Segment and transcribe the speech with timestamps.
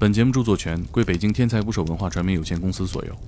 [0.00, 3.18] 本节目著作权归北京天才捕手文化传媒有限公司所有。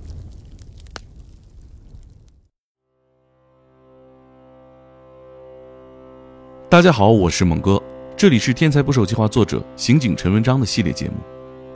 [6.69, 7.83] 大家好，我是猛哥，
[8.15, 11.15] 这里是天才捕手计划作者刑警陈文章的系列节目。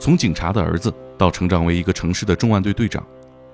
[0.00, 3.06] 从警察的儿子到成长为一个城市的重案队队长，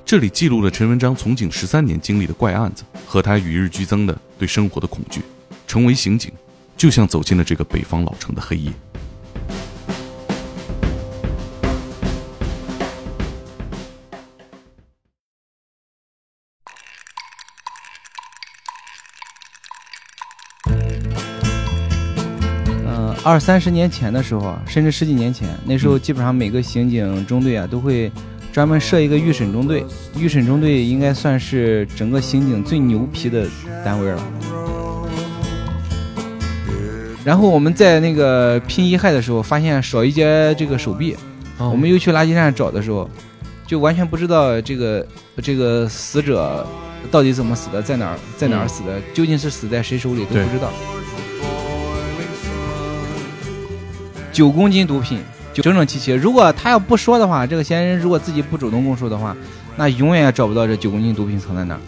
[0.05, 5.21] 这里记录了陈文章从警十三年经历的怪案子和他与日俱增的对生活的恐惧。
[5.67, 6.31] 成为刑警，
[6.77, 8.73] 就像走进了这个北方老城的黑夜。
[23.25, 28.11] 二三十年前的时候，甚至十几年前，那时候基本上每个刑警中队啊都会
[28.53, 29.85] 专门设一个预审中队。
[30.19, 33.47] 预审中队应该算是整个刑警最牛皮的
[33.85, 34.23] 单位了。
[37.25, 41.17] 然后我们在那个拼遗骸的时候，发现少一截这个手臂，
[41.59, 43.09] 我们又去垃圾站找的时候，
[43.69, 45.07] 就完全不知道这个
[45.41, 46.67] 这个死者
[47.09, 50.73] 到底怎么死的，在哪儿在哪儿死的，究竟是死在谁手里都不知道。
[54.33, 55.21] 九公斤毒品，
[55.53, 56.13] 整整齐齐。
[56.13, 59.37] 如果他要不说的话，这个嫌疑人如果自己不主动供述的话，
[59.77, 61.81] 那永远也找不到这九公斤毒品藏在哪儿。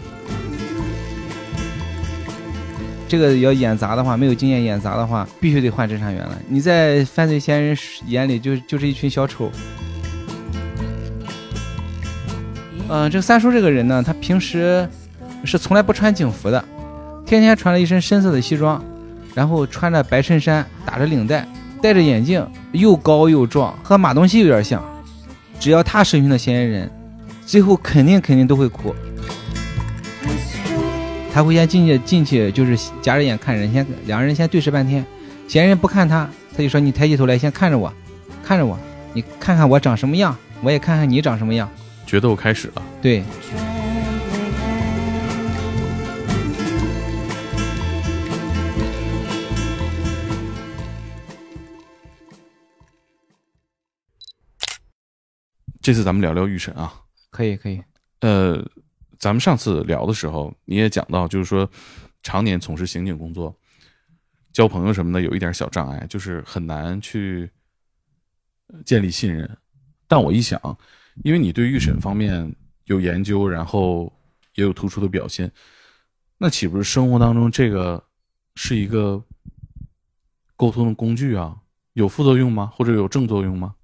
[3.07, 6.37] 这个要演砸的话，没有经验演砸的话，必须得换侦查员了。
[6.47, 9.51] 你在犯罪嫌疑人眼里就就是一群小丑。
[12.87, 14.87] 嗯、这个三叔这个人呢，他平时
[15.43, 16.63] 是从来不穿警服的，
[17.25, 18.83] 天天穿了一身深色的西装，
[19.33, 21.47] 然后穿着白衬衫，打着领带，
[21.85, 24.83] 戴着眼镜，又高又壮，和马东锡有点像。
[25.59, 26.89] 只要他审讯的嫌疑人，
[27.45, 28.95] 最后肯定肯定都会哭。
[31.31, 35.05] 他会先进去进去，就是夹着眼看人，先两个人先对视半天。
[35.47, 36.27] 嫌疑人不看他，
[36.57, 37.93] 他就说：“你抬起头来，先看着我，
[38.43, 38.75] 看着我，
[39.13, 41.69] 你看看我长什么样，我也看看你长什么样。
[42.07, 43.23] 决斗开始了，”对，
[55.85, 56.91] 这次咱们聊聊预审啊。
[57.29, 57.79] 可以可以。
[58.21, 58.59] 呃，
[59.19, 61.69] 咱们上次聊的时候，你也讲到，就是说，
[62.23, 63.55] 常年从事刑警工作，
[64.51, 67.47] 交朋友什么的有一点小障碍，就是很难去
[68.69, 69.47] 呃建立信任。
[70.07, 70.59] 但我一想，
[71.23, 72.51] 因为你对预审方面
[72.85, 74.11] 有研究，然后
[74.55, 75.51] 也有突出的表现，
[76.39, 78.03] 那岂不是生活当中这个
[78.55, 79.23] 是一个
[80.55, 81.55] 沟通的工具啊？
[81.93, 82.73] 有副作用吗？
[82.75, 83.75] 或者有正作用吗？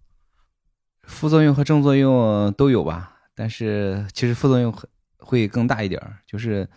[1.12, 4.90] 副作用和正作用都有吧，但是其实副作用很
[5.20, 6.16] 会更大一点儿。
[6.26, 6.68] 就是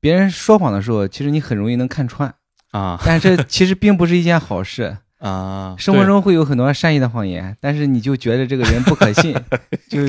[0.00, 2.32] 别人说谎的时候，其实你很容易能看穿，
[2.70, 4.96] 啊但这其实并不是一件好事。
[5.24, 9.34] 啊，生活中会有很多善意的谎言，但是你就觉得这个人不可信，
[9.88, 10.00] 就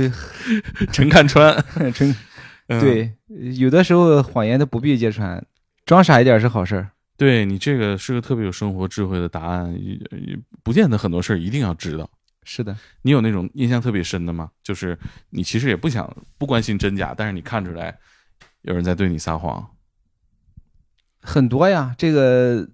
[0.92, 1.56] 陈看穿，
[1.96, 2.14] 真
[2.68, 3.14] 嗯对。
[3.58, 5.42] 有的时候谎言都不必揭穿，
[5.86, 6.90] 装傻一点是好事儿。
[7.16, 9.74] 对你这个是个特别有生活智慧的答案，
[10.64, 12.09] 不见得很多事儿一定要知道。
[12.47, 14.51] 是的，你有那种印象特别深的吗？
[14.63, 14.97] 就是
[15.31, 17.97] 你其实也不想不关心真假，但是你看出来
[18.61, 19.72] 有人在对你撒谎。
[21.19, 21.95] 很多呀。
[21.97, 22.69] 这个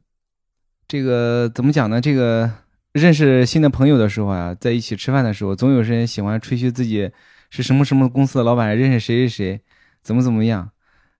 [0.87, 2.01] 这个怎么讲呢？
[2.01, 2.51] 这个
[2.91, 7.09] 认识新的朋友的时候啊，在一起吃饭的时候，总有人喜欢吹嘘自己
[7.49, 9.61] 是什么什么公司的老板，认识谁谁谁，
[10.01, 10.69] 怎么怎么样。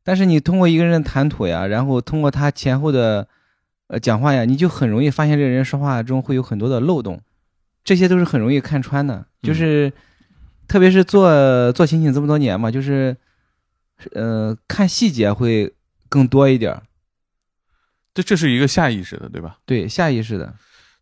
[0.03, 3.29] 但是你通过一个人的谈吐呀，然后通过他前后的
[3.87, 7.21] 呃讲话呀，你就很容易发现这个人说话中会有很多的漏洞，
[7.83, 9.25] 这些都是很容易看穿的。
[9.41, 9.91] 就是、
[10.67, 13.17] 特别是做做刑警这么多年嘛，就是
[14.13, 15.73] 呃看细节会
[16.07, 16.83] 更多一点儿。
[18.13, 19.57] 这这是一个下意识的，对吧？
[19.65, 20.53] 对，下意识的，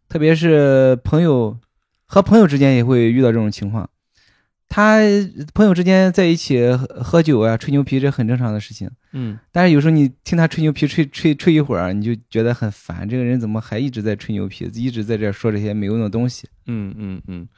[0.07, 1.59] 特别是朋友
[2.05, 3.89] 和朋友之间也会遇到这种情况。
[4.69, 4.99] 他
[5.53, 8.89] 朋友之间在一起喝喝酒啊、吹牛皮，这很正常的事情。
[9.11, 13.09] 嗯，但是有时候你听他吹牛皮吹吹吹一会儿，你就觉得很烦。
[13.09, 16.47] 这个人怎么还一直在吹牛皮，一直在这说这些没用的东西？
[16.67, 17.49] 嗯嗯嗯。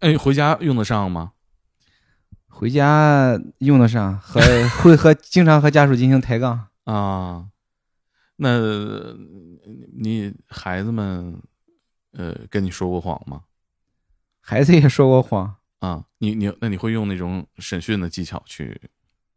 [0.00, 1.32] 哎，回家用得上吗？
[2.46, 4.40] 回家用得上，和
[4.82, 6.68] 会和经常和家属进行抬杠。
[6.84, 7.46] 啊，
[8.36, 8.58] 那
[9.98, 11.40] 你孩子们
[12.12, 13.42] 呃跟你说过谎吗？
[14.40, 18.80] 孩子也说过谎，啊，你你那你会用那种审讯的技巧去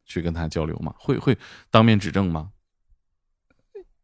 [0.06, 0.94] 去跟他交流吗？
[0.98, 1.38] 会会
[1.70, 2.52] 当面指证吗？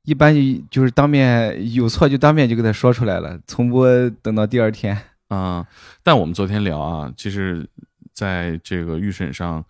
[0.04, 0.36] 一般
[0.70, 3.86] 就是当面有错就当面就给他说出来了，从不
[4.22, 4.96] 等到第二天。
[5.30, 5.68] 啊、
[6.04, 7.68] 但我们昨天聊啊，其实
[8.14, 9.66] 在这个预审上，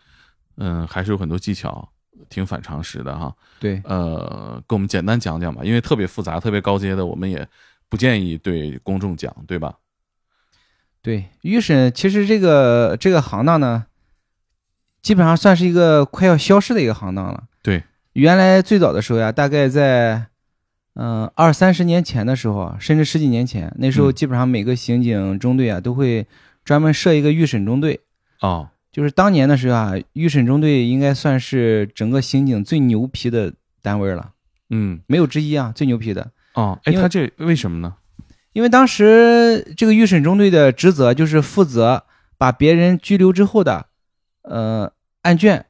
[0.57, 1.87] 嗯，还是有很多技巧，
[2.27, 3.33] 挺反常识的哈。
[3.59, 7.47] 对，呃，跟我们简单讲讲吧，因为特别复杂、特别高阶的，我们也
[7.87, 9.73] 不建议对公众讲，对吧？
[11.05, 13.85] 对，预审其实这个这个行当呢，
[15.03, 17.43] 基本上算是一个快要消失的一个行当了。
[17.61, 20.25] 对，原来最早的时候呀，大概在
[20.95, 26.25] 嗯二三十年前的时候啊，甚至十几年前，那时候嗯基本上每个刑警中队啊都会
[26.63, 27.99] 专门设一个预审中队。
[28.41, 33.53] 哦，就是当年的时候啊，预审中队应该算是整个刑警最牛皮的
[33.83, 34.31] 单位了，
[34.71, 36.31] 嗯，没有之一啊，最牛皮的。
[36.55, 37.93] 哦，哎，他这为什么呢？
[38.55, 42.05] 因为当时这个预审中队的职责就是负责
[42.37, 43.87] 把别人拘留之后的
[44.43, 44.93] 呃
[45.23, 45.65] 案卷，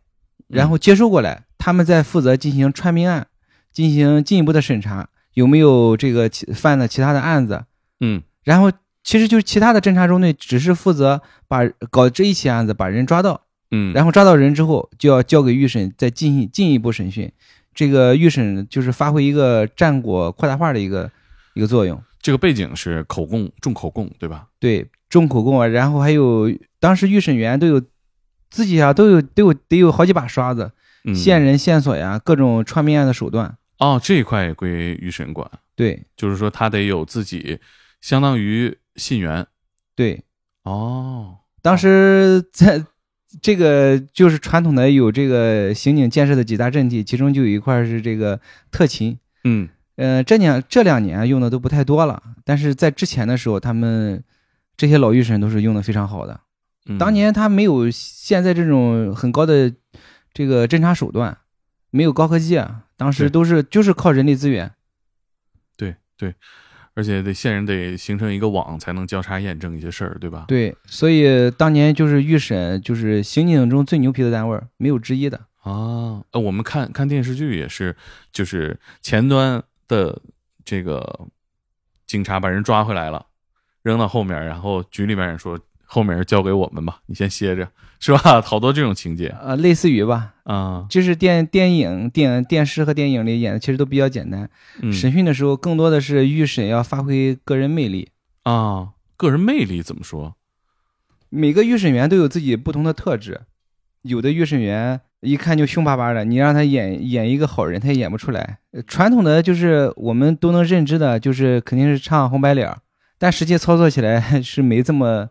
[0.48, 3.26] 然后接收过来，他们再负责进行串并案，
[3.74, 7.66] 进行进一步的审查，有没有这个其犯的其他的案子，
[8.02, 8.22] 嗯。
[8.44, 8.72] 然后
[9.04, 13.42] 其实就是其他的侦查中队只是负责把搞这一起案子把人抓到，
[13.72, 17.32] 嗯，然后抓到人之后就要交给预审再进行进一步审讯，
[17.74, 21.10] 这个预审就是发挥一个战果扩大化的一个
[21.56, 22.00] 一个作用。
[22.26, 24.48] 这个背景是口供重口供，对吧？
[24.60, 27.80] 对，重口供啊，然后还有当时预审员都有
[28.50, 30.72] 自己啊，都有都有得有好几把刷子，
[31.04, 33.56] 嗯，线人、线索呀，各种串命案的手段。
[33.78, 37.60] 哦，这一块也归预审管，对就是说他得有自己
[38.02, 39.46] 相当于信源。
[39.96, 40.24] 对，
[40.64, 42.84] 哦，当时在
[43.40, 48.42] 这个就是传统的有这个刑警建设的几大阵地，其中就有一块是这个
[48.72, 49.20] 特勤。
[49.44, 54.24] 嗯呃，这年这两年用的都不太多了，但是在之前的时候，他们
[54.76, 56.42] 这些老预审都是用的非常好的。
[56.88, 59.74] 嗯，当年他没有现在这种很高的
[60.34, 61.38] 这个侦查手段，
[61.92, 64.72] 没有高科技啊，当时都是就是靠人力资源。
[65.78, 66.36] 对对，
[66.94, 70.46] 而且得线人得形成一个网，才能交叉验证一些事儿，对吧？
[70.48, 75.38] 对，所以当年就是预审，就是刑警中最牛皮的单位，没有之一的。
[75.64, 77.96] 啊，呃，我们看看电视剧也是，
[78.32, 80.22] 就是前端的
[80.64, 81.28] 这个
[82.06, 83.26] 警察把人抓回来了，
[83.82, 87.68] 扔到后面，然后局里面人说后面交给我们吧，你先歇着，
[88.00, 88.42] 是吧？
[88.42, 94.50] 好多这种情节呃，类似于吧，啊，就是电电影、电电视和电影里演的其实都比较简单。
[94.82, 98.10] 嗯审讯的时候，更多的是预审要发挥个人魅力。
[98.44, 100.36] 啊，个人魅力怎么说？
[101.30, 103.42] 每个预审员都有自己不同的特质，
[104.04, 108.60] 有的预审员一看就凶巴巴的，你让他演演一个好人，他也演不出来。
[108.72, 112.78] 呃传统的就是我们都能认知的，就是肯定是唱红白脸儿，
[113.18, 115.30] 但实际操作起来 是没这么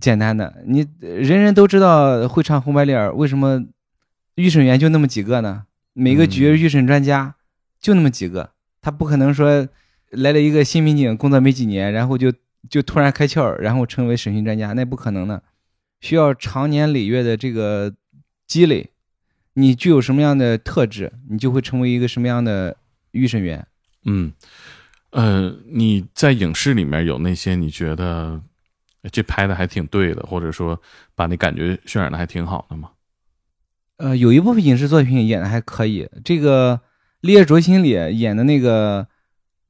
[0.00, 0.62] 简单的。
[0.66, 3.64] 你人人都知道会唱红白脸儿，为什么
[4.36, 5.64] 预审员就那么几个呢？
[5.92, 7.34] 每个局嗯预审专家
[7.80, 8.50] 就那么几个，
[8.80, 9.66] 他不可能说
[10.10, 12.32] 来了一个新民警，工作没几年，然后就
[12.68, 15.42] 就突然开窍，然后成为审讯专家，那不可能的，
[16.00, 17.94] 需要长年累月的这个
[18.46, 18.90] 积累。
[19.58, 22.76] 你具有什么样的特质，你就会成为一个什么样的
[23.12, 23.66] 预审员。
[24.04, 24.30] 嗯，
[25.10, 28.40] 呃，你在影视里面有那些你觉得
[29.02, 30.78] 呃这拍的还挺对的，或者说
[31.14, 32.90] 把那感觉渲染的还挺好的吗？
[33.96, 36.76] 呃，有一部分影视作品演的还可以，这个
[37.22, 39.06] 《烈日灼心》里演的那个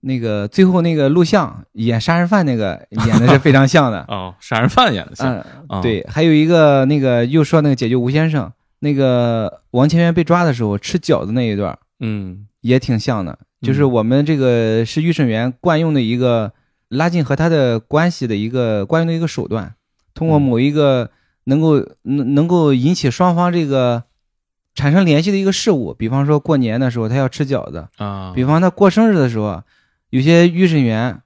[0.01, 4.05] 那个最后那个录像演杀人犯那个 演的是非常像的。
[4.09, 5.47] 哦，杀人犯演的像，
[5.81, 12.47] 对，还有一个那个又说那个解救吴先生，那个王千源被抓的时候吃饺子那一段嗯。
[12.63, 13.93] 也挺像的，就是嗯。
[13.93, 16.53] 我们这个是预审员惯用的一个
[16.89, 19.77] 拉近和他的关系的一个惯用的一个手段，
[20.15, 20.43] 通过嗯。
[20.43, 21.13] 某一个
[21.45, 24.03] 能够能能够引起双方这个
[24.75, 29.65] 产生联系的一个事物，比方说过年的时候他要吃饺子，啊，比方他过生日的时候啊，
[30.11, 31.23] 有些预审员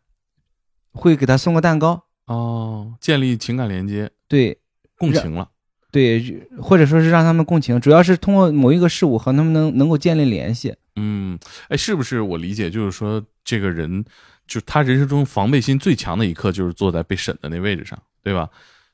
[0.93, 4.59] 会给他送个蛋糕，哦，建立情感连接，对，
[4.99, 5.49] 共情了。
[5.91, 10.75] 对，或者说是让他们共情，主要是通过某一个事物和他们能能够建立联系。
[10.97, 14.05] 嗯，哎，是不是我理解就是说，这个人
[14.47, 18.49] 就他人生中防备心最强的一刻，就是坐在被审的那位置上，对吧？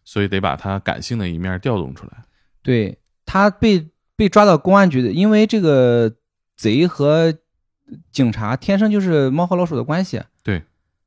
[0.05, 2.13] 所以得把他感性的一面调动出来。
[2.63, 6.13] 对他被被抓到公安局的，因为这个
[6.57, 7.35] 贼和
[8.11, 10.21] 警察天生就是猫和老鼠的关系。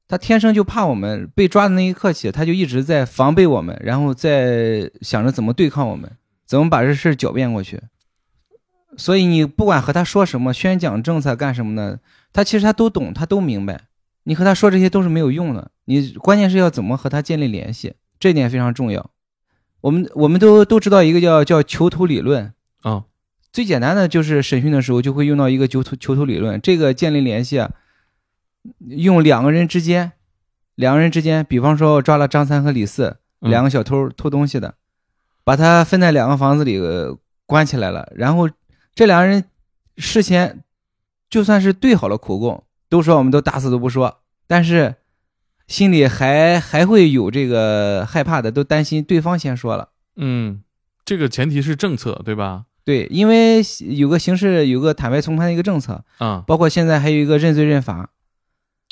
[0.09, 6.11] 对，他天生就怕我们被抓的那一刻起，他就一直在防备我们，然后在想着怎么对抗我们，
[6.45, 7.79] 怎么把这事儿狡辩过去。
[8.97, 11.99] 所以你不管和他说什么，宣讲政策干什么的，
[12.33, 13.81] 他其实他都懂，他都明白。
[14.23, 19.11] 你和他说这些都是没有用的，你关键是要怎么和他建立联系，这点非常重要。
[19.81, 22.51] 我们我们都都知道一个叫叫囚徒理论，
[22.81, 23.05] 啊，
[23.53, 26.59] 最简单的就是审讯的时候就会用到一个囚徒囚徒理论。
[26.59, 27.71] 这个建立联系啊，
[28.87, 30.11] 用两个人之间，
[30.75, 34.75] 两个人之间，比方说我抓了张三和李四嗯两个小偷偷东西的，
[35.43, 38.49] 把他分在两个房子里呃关起来了，然后
[38.93, 39.43] 这两个人
[39.97, 40.63] 事先
[41.29, 44.95] 就算是对好了口供，都说我们都打死都不说，但是
[45.67, 49.89] 心里还还会有这个害怕的，都担心对方先说了。
[50.15, 50.63] 嗯，
[51.05, 52.65] 这个前提是政策，对吧？
[52.83, 53.61] 对，因为
[53.91, 58.09] 有个刑事，有个坦白从宽的一个政策，啊、包括现在还有一个认罪认罚，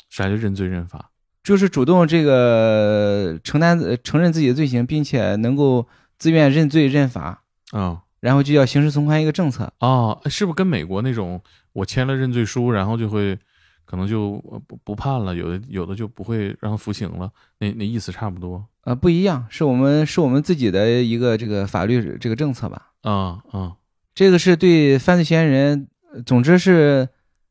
[0.08, 1.10] 啥叫认罪认罚？
[1.44, 5.86] 就是主动这个承担呃承认自己的罪行，并且能够
[6.18, 9.72] 自愿认罪认罚，啊、然后就叫刑事从宽一个政策。
[9.80, 11.40] 哦，是不是跟美国那种
[11.72, 13.38] 我签了认罪书，然后就会
[13.86, 22.90] 可能就呃不不判了，有的有的就不会让他服刑了，那那意思差不多呃，不一样，是我们是我们自己的一个这个法律这个政策吧。
[23.02, 23.72] 啊啊
[24.14, 27.08] 这个是对犯罪嫌疑人，呃总之是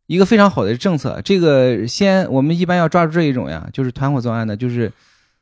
[0.08, 1.22] 一个非常好的政策。
[1.24, 4.92] 这个先我们一般要抓住这一种呀，就是团伙作案的，就是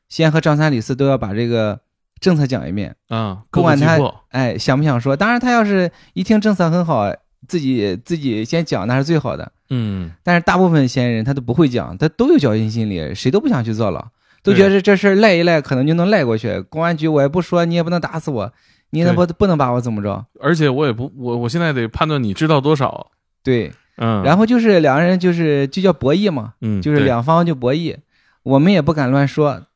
[0.09, 1.79] 先和张三李四都要把这个
[2.19, 2.95] 政策讲一遍。
[3.07, 3.97] 啊，不管他
[4.29, 5.15] 哎，想不想说？
[5.15, 7.09] 当然，他要是一听政策很好，
[7.47, 9.51] 自己自己先讲，那是最好的。
[9.71, 14.07] 嗯但是大部分嫌疑人他都不会讲，他都有侥幸心理，谁都不想去坐牢，
[14.43, 16.61] 都觉得这事儿赖一赖可能就能赖过去。
[16.61, 18.53] 公安局我也不说，你也不能打死我，
[18.91, 20.23] 你也不不能把我怎么着？
[20.39, 23.09] 而且我也不我我现在得判断你知道多少，
[23.43, 27.95] 对，嗯，然后就是两个人就是就叫博弈嘛，嗯就是两方就博弈，
[28.43, 29.67] 我们也不敢乱说，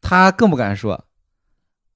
[0.00, 1.04] 他更不敢说。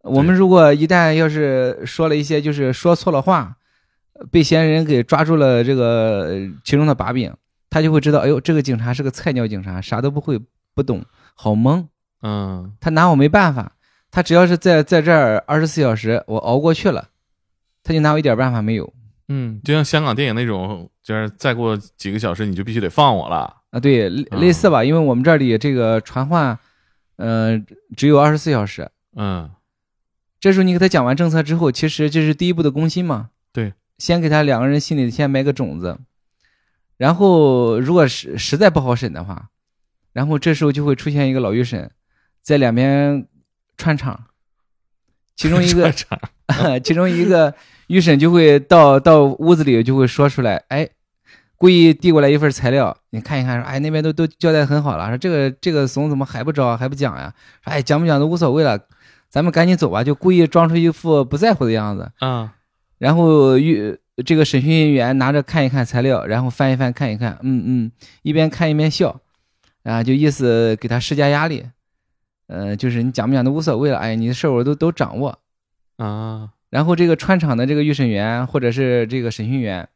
[0.03, 3.57] 我们如果一旦要是说了一些就是说错了话，
[4.31, 7.33] 被嫌疑人给抓住了这个呃其中的把柄，
[7.69, 10.41] 他就会知道，哎呦，这个警察是个菜鸟警察，啥都不会，
[10.75, 11.87] 不懂，好懵，
[12.23, 12.73] 嗯。
[12.81, 13.73] 他拿我没办法。
[14.11, 17.09] 他只要是在在这儿二十四小时，我熬过去了，
[17.85, 18.91] 他就拿我一点办法没有
[19.29, 23.81] 嗯，就像香港电影那种，就是再过几个小时你就必须得放我了，啊。
[23.81, 26.59] 对，类似吧，因为我们这里这个传唤，
[27.17, 27.59] 呃，
[27.97, 28.91] 只有二十四小时。
[29.15, 29.51] 嗯。
[30.41, 33.31] 这时候你给他讲完政策之后，其实这是第一步的攻心嘛。
[33.53, 35.99] 对，先给他两个人心里先埋个种子，
[36.97, 39.49] 然后如果实实在不好审的话，
[40.13, 41.91] 然后这时候就会出现一个老狱审，
[42.41, 43.27] 在两边
[43.77, 44.27] 串场，
[45.35, 45.93] 其中一个
[46.85, 47.53] 其中一个
[47.89, 50.89] 预审就会到到屋子里就会说出来，哎，
[51.57, 57.35] 故意递过来一份材料，你看一看，说，哎，那边都都交代很好了，说这个这个怂怎么还不招还不讲呀？
[57.65, 58.79] 说，哎，讲不讲都无所谓了，
[59.29, 62.55] 咱们赶紧走吧，就故意装出一副不在乎的样子，啊
[62.99, 67.93] 然后预这个审讯员拿着看一看材料，然后翻一翻看一看，嗯嗯，
[68.23, 69.21] 一边看一边笑，
[69.85, 71.65] 啊，就意思给他施加压力，
[72.49, 75.39] 呃，就是你讲不讲都无所谓了，哎，你的事儿我都都掌握。
[75.97, 79.89] 啊然后这个穿场的这个预审员或者是这个审讯员，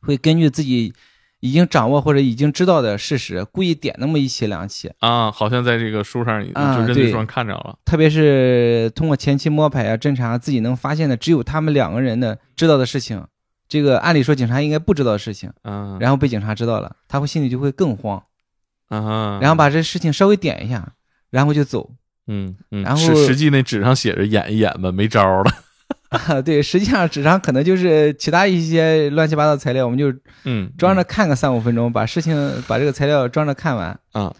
[0.00, 0.92] 会根据自己
[1.40, 13.26] 已经掌握或者已经知道的事实，故意点那么一起两起，啊，好像在这个书上，啊就认罪书上看着了，特别是通过前期摸排啊、侦查，自己能发现的只有他们两个人的知道的事情，
[13.66, 18.22] 这个按理说警察应该不知道的事情，嗯，然后被警察知道了，他会心里就会更慌，
[18.88, 20.92] 啊，然后把这事情稍微点一下，
[21.30, 21.90] 然后就走。
[22.26, 25.50] 嗯嗯，然后实实际那纸上写着演一演吧，没招了，
[26.10, 30.12] 啊， 对，实际上纸上可能就是其他一些乱七八糟材料，我们就
[30.44, 32.36] 嗯，装着看个三五分钟，把事情
[32.66, 33.98] 把这个材料装着看完。
[34.12, 34.34] 啊，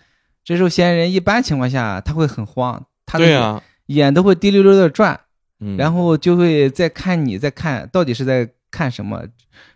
[0.44, 5.18] 这时候嫌疑人一般情况下他会很慌，他的对啊，眼都会滴溜溜的转，
[5.60, 9.22] 嗯然后就会再看你，再看到底是在看什么，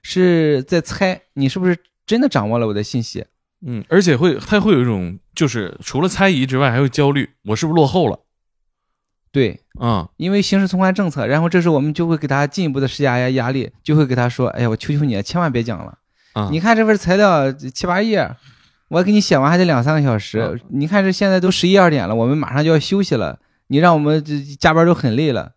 [0.02, 3.24] 是在猜你是不是真的掌握了我的信息。
[3.66, 8.18] 嗯，而且会他会有一种就是除了猜疑之外，还会焦虑，我是不是落后了？
[9.34, 15.98] 对，啊，因为刑事从宽政策，然后这时候我们就会给他进一步的施加压压力，就会给他说：“哎呀，我求求你了，千万别讲了。
[16.34, 18.30] 啊你看这份材料七八页，
[18.86, 20.38] 我给你写完还得两三个小时。
[20.38, 25.50] 啊你看这现在都十一二点了，我们马上就要休息了，你让我们这加班都很累了。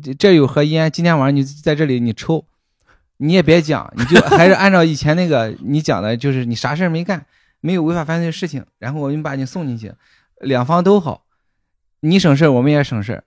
[0.00, 2.44] 这这有盒烟，今天晚上你在这里你抽，
[3.16, 7.26] 你也别讲，你就还是按照以前那个你讲的，就是你啥事儿没干，
[7.60, 9.92] 没有违法犯罪的事情，然后我们把你送进去，
[10.42, 11.24] 两方都好，
[12.08, 13.24] 你省事儿，我们也省事儿。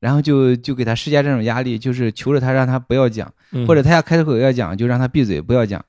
[0.00, 5.82] 然后就就给他施加这种压力，就是求着他让他不要讲，嗯或者他要开口要讲，就让他闭嘴不要讲。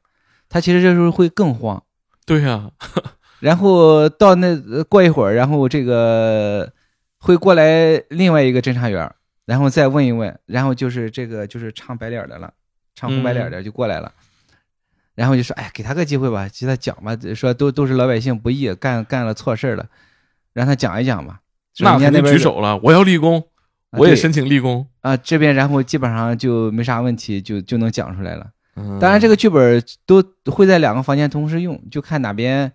[0.48, 1.84] 他其实这时候会更慌。
[2.25, 2.72] 对呀，
[3.42, 6.72] 然后到那呃过一会儿，然后这个
[7.20, 9.12] 会过来另外一个侦查员，
[9.46, 12.54] 然后再问一问，然后就是这个就是唱白脸的了，
[12.96, 14.10] 唱红白脸的就过来了，
[15.13, 19.88] 然后就说，哎，给他个机会吧，给他讲吧，说都都是老百姓不易，干干了错事儿了，
[20.54, 21.42] 让他讲一讲吧。
[21.75, 23.39] 说那那边举手了，我要立功，
[23.91, 24.88] 啊我也申请立功。
[25.01, 28.48] 啊，这边然后基本上就没啥问题，就就能讲出来了。
[28.77, 32.72] 嗯当然，这个剧本都会在两个房间同时用，就看哪边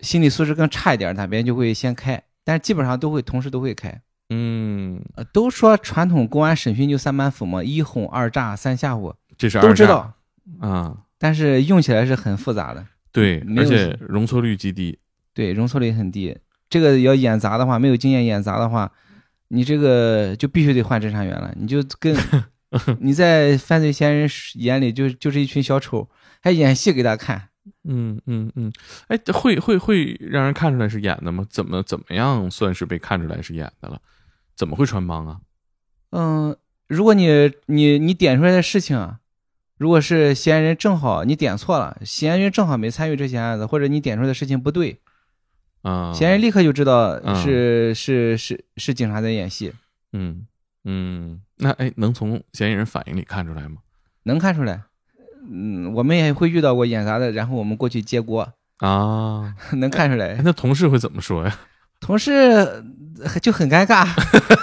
[0.00, 2.20] 心理素质更差一点，哪边就会先开。
[2.42, 4.00] 但是基本上都会同时都会开。
[4.30, 10.12] 嗯，呃都说传统公安审讯就三板斧嘛，一哄二诈三吓唬，这是二都知道，
[10.60, 14.98] 啊，但是用起来是很复杂的，对，而且容错率极低。
[15.32, 16.36] 对，容错率很低。
[16.68, 18.90] 这个要演砸的话，没有经验演砸的话，
[19.48, 21.52] 你这个就必须得换侦查员了。
[21.56, 22.16] 你就跟
[23.00, 26.08] 你在犯罪嫌疑人眼里就就是一群小丑，
[26.40, 27.48] 还演戏给他看。
[27.84, 28.72] 嗯嗯嗯，
[29.08, 31.46] 哎，会会会让人看出来是演的吗？
[31.48, 34.00] 怎么怎么样算是被看出来是演的了？
[34.56, 35.38] 怎么会穿帮啊？
[36.10, 36.56] 嗯，
[36.88, 39.18] 如果你你你点出来的事情啊，
[39.78, 45.00] 如果是嫌疑人正好你点错了，嫌疑人正好没参与这些案子，或者你点出来的事情不对，
[45.84, 49.72] 啊，嫌疑人立刻就知道嗯是是是是警察在演戏，
[50.12, 50.46] 嗯
[50.84, 53.76] 嗯，那哎，能从嫌疑人反应里看出来吗？
[54.24, 54.80] 能看出来。
[55.50, 60.40] 嗯，我们也会遇到过演砸的，然后我们过去接锅，啊， 能看出哎来。
[60.42, 61.58] 那同事会怎么说呀？
[62.00, 64.06] 同事呃就很尴尬，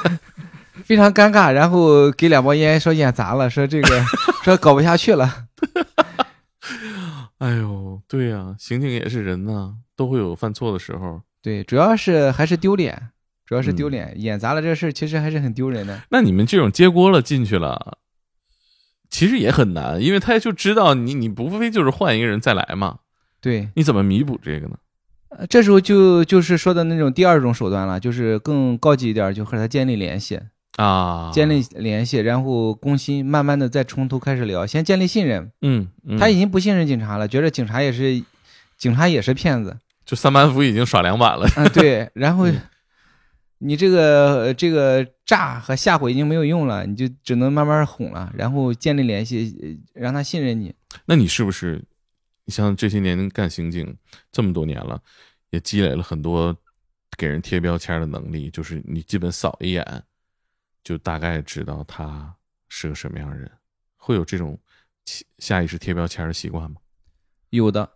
[0.84, 4.04] 非常尴尬，然后给两包烟，说演砸了，说这个
[4.44, 5.46] 说搞不下去了。
[7.38, 11.22] 哎呦，对呀、刑警也是人呐，都会有犯错的时候。
[11.44, 13.10] 对，主要是还是丢脸，
[13.46, 16.02] 主要是丢嗯脸，演砸了这事儿其实还是很丢人的。
[16.10, 18.00] 那你们这种接锅了进去了，
[19.12, 22.98] 其实也很难，因为他就知道你，你不非就是换一个人再来嘛？
[23.40, 24.78] 对，你怎么弥补这个呢？
[25.30, 30.40] 呃这时候就就是说的那种第二种手段了，就是更高级一点，就和他建立联系，
[30.78, 35.52] 啊，建立联系，然后攻心，慢慢的再从头开始聊，先建立信任。
[35.62, 38.24] 嗯，嗯，他已经不信任警察了，觉得警察也是
[38.78, 39.78] 警察也是骗子。
[40.06, 41.48] 就三板斧已经耍两把了。
[41.56, 42.62] 啊，对，然后嗯
[43.64, 49.56] 你这个呃这个诈和吓唬已经没有用了，你就只能慢慢哄了，然后建立联系，
[49.94, 50.74] 呃让他信任你。
[51.06, 51.80] 那你是不是，
[52.46, 53.96] 你像这些年干刑警
[54.32, 55.00] 这么多年了，
[55.52, 56.56] 也积累了很多
[57.16, 58.50] 给人贴标签的能力？
[58.50, 60.04] 就是你基本扫一眼，
[60.84, 62.36] 就大概知道他
[62.68, 63.50] 是个什么样的人，
[63.96, 64.60] 会有这种
[65.38, 66.78] 下意识贴标签的习惯吗？
[67.52, 67.88] 有的，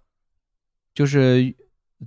[0.94, 1.56] 就是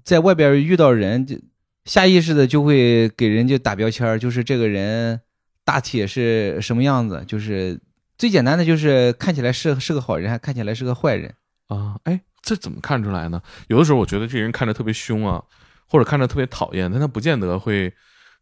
[0.03, 1.37] 在外边遇到人，就
[1.85, 5.21] 下意识的就会给人家打标签儿，就是这个人
[5.65, 7.81] 大体是什么样子，就是
[8.17, 11.35] 最简单的就是看起来是是个好人，还看起来是个坏人。
[11.67, 13.43] 啊，哎，这怎么看出来呢？
[13.69, 15.43] 有的时候我觉得这人看着特别凶啊，
[15.87, 17.93] 或者看着特别讨厌，但他不见得会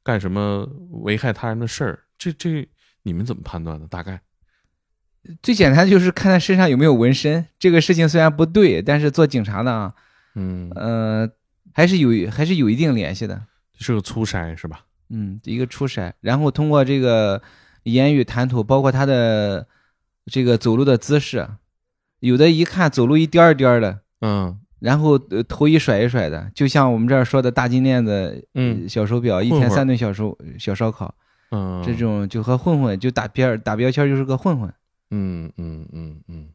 [0.03, 0.69] 干什么
[1.03, 1.99] 危害他人的事儿。
[2.19, 2.69] 这这
[3.03, 3.87] 你们怎么判断的？
[3.87, 4.21] 大概
[5.43, 7.47] 最简单的就是看他身上有没有纹身。
[7.59, 9.93] 这个事情虽然不对，但是做警察的啊，
[10.37, 11.29] 嗯，呃，
[11.75, 13.43] 还是有还是有一定联系的。
[13.79, 14.87] 是个粗筛是吧？
[15.11, 17.43] 嗯，一个初筛，然后通过这个
[17.83, 19.67] 言语谈吐，包括他的
[20.27, 21.47] 这个走路的姿势，
[22.21, 31.15] 有的一看走路一颠儿颠儿的，嗯然后呃头一甩一甩的，就像我们这儿说的大金链子，嗯呃小手表，一天三顿小手小烧烤，
[31.51, 34.73] 嗯，这种就和混混就打边儿打标签就是个混混。
[35.11, 36.49] 嗯嗯嗯嗯，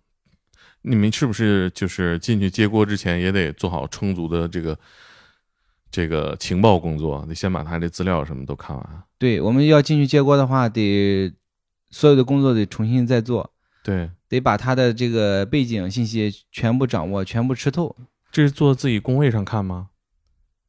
[0.84, 4.78] 你们是不是就是进去接锅之前也得做好充足的这个
[5.89, 7.26] 这个情报工作？
[7.28, 9.04] 得先把他的资料什么都看完。
[9.17, 11.32] 对，我们要进去接锅的话，得
[11.89, 13.52] 所有的工作得重新再做，
[13.84, 17.96] 对，得把他的这个背景信息全部掌握，全部吃透。
[18.32, 19.89] 这是坐自己工位上看吗？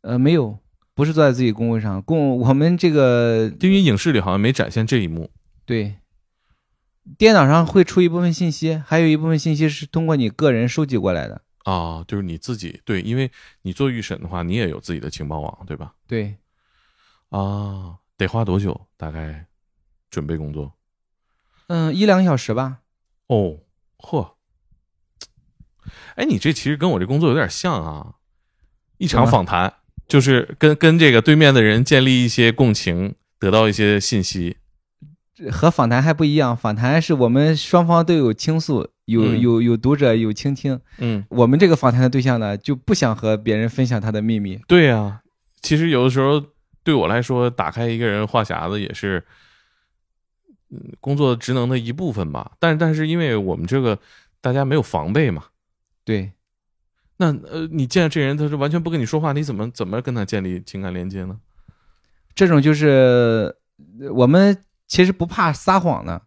[0.02, 0.58] 呃，没有，
[0.94, 5.30] 不是坐在自己工位上，工我们这个因为影视里好像没展现这一幕。
[5.64, 5.94] 对，
[7.18, 11.42] 电脑上会出一部分信息，还有一部分信息是通过你个人收集过来的。
[11.64, 13.30] 啊，就是你自己对，因为
[13.62, 15.94] 你做预审的话，你也有自己的情报网，对吧？
[16.08, 16.36] 对，
[17.28, 18.88] 啊，得花多久？
[18.96, 19.46] 大概
[20.10, 20.72] 准备工作？
[21.68, 22.78] 嗯，一两个小时吧。
[23.28, 23.58] 哦，
[23.98, 24.32] 嚯！
[26.16, 28.14] 哎，你这其实跟我这工作有点像啊，
[28.98, 29.72] 一场访谈，
[30.08, 34.58] 就是跟跟这个对面的人建立一些共情，得到一些信息。
[35.34, 40.78] 这和访谈还不一样，访谈是我们双方都有倾诉，有、嗯有有读者有倾听。
[40.98, 44.60] 嗯，我们这个访谈的对象呢，就不想和别人分享他的秘密。
[44.68, 45.22] 对呀、
[45.62, 46.44] 其实有的时候
[46.84, 49.24] 对我来说，打开一个人话匣子也是，
[50.70, 52.52] 嗯，工作职能的一部分吧。
[52.58, 53.98] 但但是因为我们这个
[54.40, 55.44] 大家没有防备嘛，
[56.04, 56.32] 对，
[57.16, 61.38] 那呃，你见这人他是完全不跟你说话，你怎么怎么跟他建立情感连接呢？
[62.34, 63.54] 这种就是
[64.00, 64.56] 呃我们
[64.92, 66.20] 其实不怕撒谎的，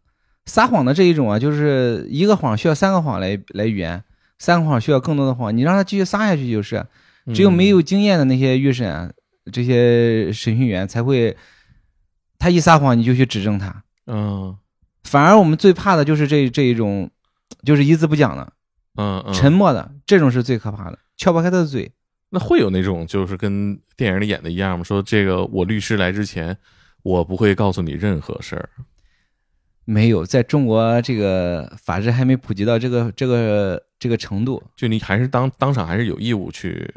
[0.48, 4.04] 撒谎的这一种啊，就是一个谎需要三个谎来来圆，
[4.40, 6.84] 三个谎需要更多的谎，你让他继续撒下去就是。
[7.32, 9.12] 只有没有经验的那些预审啊，
[9.52, 11.38] 这些审讯员才会，
[12.40, 13.84] 他一撒谎你就去指证他。
[14.08, 14.58] 嗯
[15.04, 17.12] 反而我们最怕的就是这这一种，
[17.64, 18.52] 就是一字不讲的、
[18.98, 21.92] 嗯嗯，沉默的，这种是最可怕的，撬不开他的嘴。
[22.32, 24.84] 那会有那种就是跟电影里演的一样吗？
[24.84, 26.58] 说这个我律师来之前，
[27.06, 28.68] 我不会告诉你任何事儿。
[29.86, 34.62] 没有，在中国这个法治还没普及到这个这个这个程度。
[34.76, 36.92] 就你还是当当场还是有义务去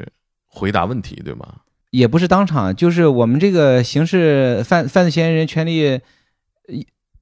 [0.47, 1.61] 回答问题，对吗？
[1.91, 5.99] 也不是当场，就是我们这个刑事犯犯罪嫌疑人权利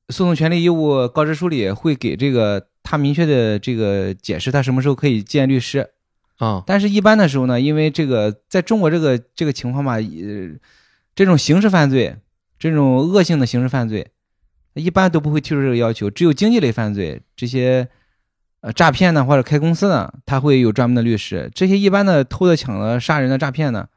[0.08, 5.89] 诉讼权利义务告知书里会给这个他明确的这个解释，他什么时候可以见律师。
[6.38, 10.56] 啊，但是，一般的时候呢，因为这个在中国这个这个情况吧，呃，
[11.15, 12.15] 这种刑事犯罪，
[12.58, 14.12] 这种恶性的刑事犯罪，
[14.74, 16.10] 一般都不会提出这个要求。
[16.10, 17.88] 只有经济类犯罪，这些
[18.62, 21.52] 呃诈骗呢或者开公司呢，他会有专门的律师。
[21.54, 23.89] 这些一般的偷的、抢的、杀人的、诈骗的，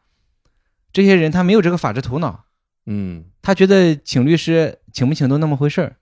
[0.92, 2.44] 这些人他没有这个法治头脑，
[2.86, 5.96] 嗯他觉得请律师请不请都那么回事儿，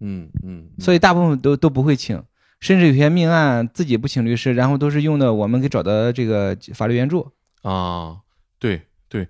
[0.00, 2.22] 嗯嗯，所以大部分都都不会请。
[2.60, 7.32] 甚至有些命案自己不请律师，然后都是用的我们给找的这个法律援助。
[7.62, 8.18] 啊，
[8.60, 9.26] 对对，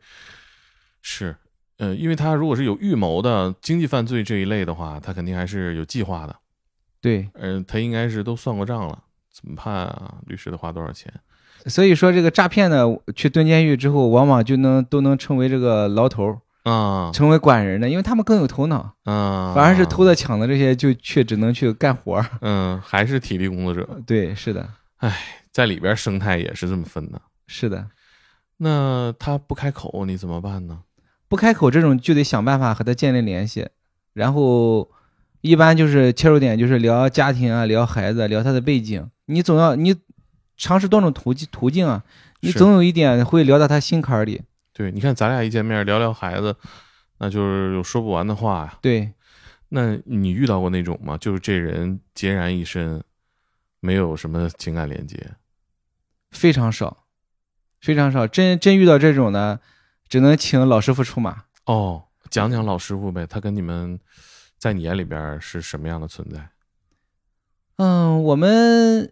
[1.01, 1.35] 是，
[1.79, 6.37] 呃，因为他如果是有预谋的经济犯罪这一类的话，他肯定还是有计划的，
[7.01, 8.99] 对，嗯、他应该是都算过账了，
[9.33, 10.15] 怎么判啊？
[10.27, 11.13] 律师得花多少钱？
[11.67, 18.95] 所以说这个诈骗呢，去蹲监狱之后，往往就能都能成为这个牢头，啊成为管人的，因为他们更有头脑。
[19.05, 22.27] 啊，反而是偷的、抢的这些，就却只能去干活儿。
[22.41, 24.69] 嗯，还是体力工作者，对，是的，
[25.53, 27.21] 在里边生态也是这么分的。
[27.47, 27.87] 是的，
[28.57, 30.81] 那他不开口，你怎么办呢？
[31.33, 33.66] 不开口这种就得想办法和他建立联系，
[34.12, 34.90] 然后
[35.40, 39.11] 一般就是切入点就是聊家庭啊，聊孩子，聊他的背景。
[39.25, 39.97] 你总要你
[40.59, 42.05] 尝试多种途径途径啊，
[42.40, 44.42] 你总有一点会聊到他心坎儿里。
[44.75, 46.55] 对，你看咱俩一见面聊聊孩子，
[47.16, 48.79] 那就是有说不完的话呀。
[48.83, 49.14] 对，
[49.71, 51.16] 那你遇到过那种吗？
[51.16, 53.03] 就是这人孑然一身，
[53.81, 55.16] 没有什么情感连接。
[56.31, 57.05] 非常少，
[57.81, 58.27] 非常少。
[58.27, 59.61] 真真遇到这种的，
[60.12, 61.44] 只能请老师傅出马。
[61.64, 63.98] 哦，讲讲老师傅呗，他跟你们
[64.59, 66.51] 在你眼里边是什么样的存在？
[67.77, 69.11] 嗯，我们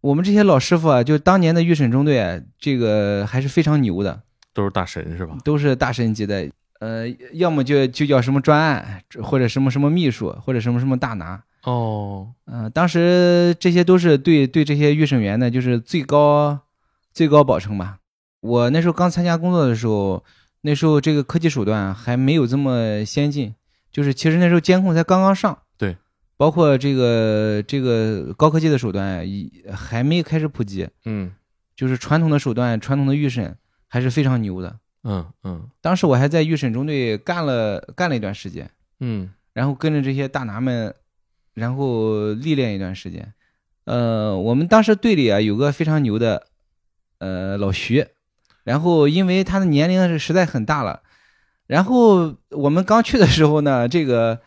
[0.00, 5.38] 我们这些老师傅啊，就当年的预审中队啊，这个还是非常牛的，都是大神是吧？
[5.44, 6.50] 都是大神级的。
[6.80, 11.40] 呃，要么就就叫什么专案，或者什么什么秘书，或者什么什么大拿。
[11.62, 16.58] 哦，嗯、当时这些都是对对这些预审员呢，就是最高
[17.12, 18.00] 最高保称吧。
[18.42, 20.22] 我那时候刚参加工作的时候，
[20.60, 23.54] 那时候这个科技手段还没有这么先进，
[23.90, 25.96] 就是其实那时候监控才刚刚上，对，
[26.36, 31.32] 包括这个这个高科技的手段也还没开始普及，嗯。
[31.74, 33.56] 就是传统的手段、传统的预审
[33.88, 34.78] 还是非常牛的。
[35.04, 35.68] 嗯嗯。
[35.80, 39.30] 当时我还在预审中队干了干了一段时间，嗯。
[39.52, 40.94] 然后跟着这些大拿们，
[41.54, 43.32] 然后历练一段时间。
[43.84, 46.46] 呃，我们当时队里啊有个非常牛的，
[47.18, 48.06] 呃老徐，
[48.64, 51.00] 然后因为他的年龄是实在很大了，
[51.66, 54.40] 然后我们刚去的时候呢，这个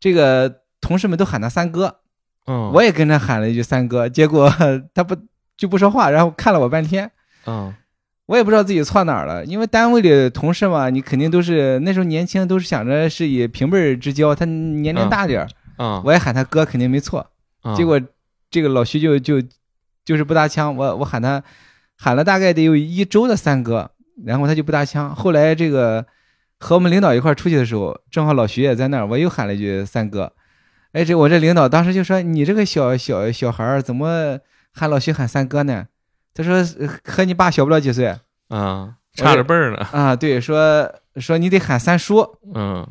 [0.00, 2.00] 这个同事们都喊他三哥，
[2.46, 4.48] 嗯，我也跟着喊了一句三哥，结果
[4.94, 5.16] 他不
[5.56, 7.10] 就不说话，然后看了我半天，
[7.46, 7.74] 嗯。
[8.26, 15.48] 我也不知道自己错哪儿了，因为单位里同事嘛，你肯定都是那时候年轻，都是想着是以平辈之交，他年龄大点儿，
[15.78, 17.24] 嗯，我也喊他哥，肯定没错。
[17.62, 17.72] 嗯。
[17.76, 18.00] 结果
[18.50, 19.40] 这个老徐就就
[20.04, 21.40] 就是不搭腔，我我喊他
[21.96, 23.90] 喊了大概得有一周的三哥，
[24.24, 25.14] 然后他就不搭腔。
[25.14, 26.06] 后来这个
[26.58, 30.32] 和我们领导一块儿出去的时候，正好老徐也在那儿，我又喊了一句三哥。
[30.92, 34.38] 哎，这我这领导当时就说：“你这个小小小孩儿怎么
[34.72, 35.86] 喊老徐喊三哥呢？”
[36.32, 38.16] 他说：“呃和你爸小不了几岁
[38.48, 39.78] 啊，差着辈儿呢。
[39.92, 42.26] 啊。”对，说说你得喊三叔。
[42.54, 42.86] 嗯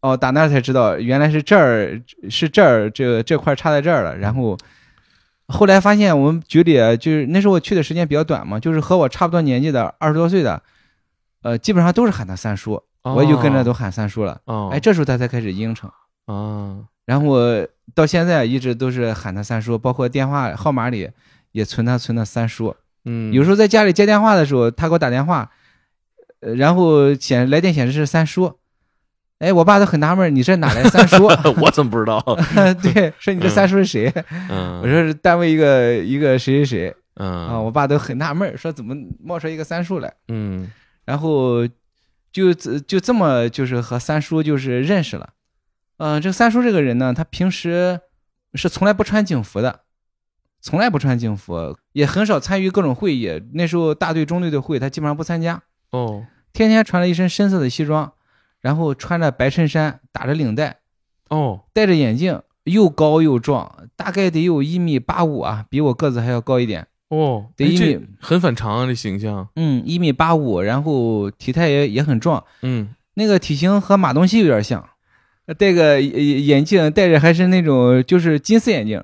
[0.00, 2.00] 哦，打那儿才知道，原来是这儿
[2.30, 4.16] 是这儿这这块儿插在这儿了。
[4.16, 4.56] 然后
[5.48, 10.62] 后来发现我们局里啊就是那时候我去的时间比较短嘛，就是和我差不多年纪的二十多岁的，
[11.42, 14.40] 呃，基本上都是喊他三叔，我也就跟着都喊三叔了。
[14.44, 15.90] 哦，哎，这时候他才开始应承。
[16.26, 21.10] 哦然后我到现在一直都是喊他三叔，包括电话号码里
[21.52, 22.76] 也存他存的三叔。
[23.06, 25.50] 嗯，有时候在家里接电话的时候，他给我打电话，
[26.40, 28.58] 呃，然后显来电显示是三叔。
[29.38, 31.26] 哎，我爸都很纳闷儿，你这哪来三叔？
[31.60, 32.20] 我怎么不知道？
[32.82, 34.12] 对，说你这三叔是谁？
[34.50, 40.12] 嗯，我说是单位一个一个谁谁谁嗯啊，我爸都很纳闷儿，说怎么冒出一个三叔来？
[40.28, 40.70] 嗯
[41.04, 41.66] 然后
[42.32, 45.30] 就就这么就是和三叔就是认识了。
[45.98, 48.00] 嗯、这个三叔这个人呢，他平时
[48.54, 49.80] 是从来不穿警服的，
[50.60, 53.42] 从来不穿警服，也很少参与各种会议。
[53.54, 58.12] 那时候大队、中队的会，他基本上不参加，哦天天穿了一身深色的西装，
[58.60, 60.78] 然后穿着白衬衫，打着领带，
[61.28, 66.86] 哦戴着眼镜，又高又壮，大概得有一米八五啊，比我个子还要高一点。
[67.08, 69.48] 哦，得一米很反常啊，这形象。
[69.56, 74.86] 嗯，一米八五，然后体态也也很壮，嗯那个体型和马东锡有点像，
[75.46, 79.02] 呃戴个呃眼镜，戴着还是那种就是金丝眼镜，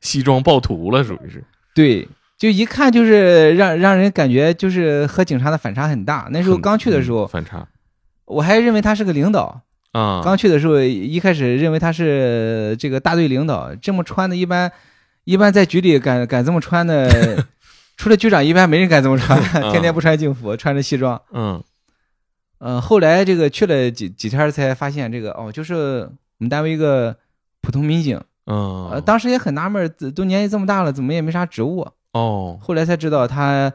[0.00, 1.44] 西装暴徒了，属于是。
[1.74, 2.08] 对，
[2.42, 6.26] 就一看就是让让人感觉就是和警察的反差很大。
[6.32, 7.68] 那时候刚去的时候嗯，反差
[8.24, 9.62] 我还认为他是个领导。
[9.92, 14.72] 啊，刚去的时候，一开始认为他是这个大队领导，这么穿的，一般
[15.22, 17.46] 一般在局里敢敢这么穿的，
[17.96, 21.22] 除了局长，一般没人敢这么穿，天天不穿警服，穿着西装。
[21.32, 21.62] 嗯
[22.58, 27.16] 呃，后来这个去了几几天才发现，这个哦，就是我们单位一个
[27.60, 28.20] 普通民警。
[28.46, 31.86] 嗯，呃，当时也很纳闷，都年纪这么大了，怎么也没啥职务？
[32.12, 33.72] 哦，后来才知道他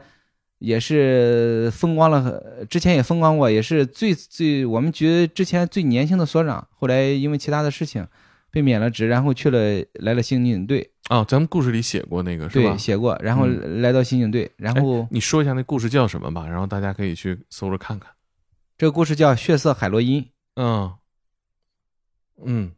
[0.58, 6.66] 也是风光了很，之前也风光过，也是最最我们局之前最年轻的所长。
[6.70, 8.06] 后来因为其他的事情
[8.50, 9.58] 被免了职，然后去了
[9.94, 12.78] 来了刑警队，哦，咱们故事里写过那个是吧对，？
[12.78, 18.10] 写过，然后嗯来到刑警队，然后你说一下那故事叫什么吧，然后大家可以去搜着看看。
[18.76, 20.22] 这个故事叫《血色海洛因》。
[20.56, 20.92] 嗯
[22.44, 22.72] 嗯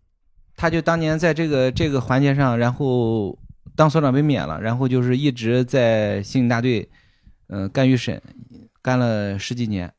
[0.57, 3.39] 他就当年在这个这个环节上，然后
[3.81, 6.87] 当所长被免了，然后就是一直在刑警大队，
[7.49, 8.21] 嗯、干预审，
[8.83, 9.91] 干了十几年。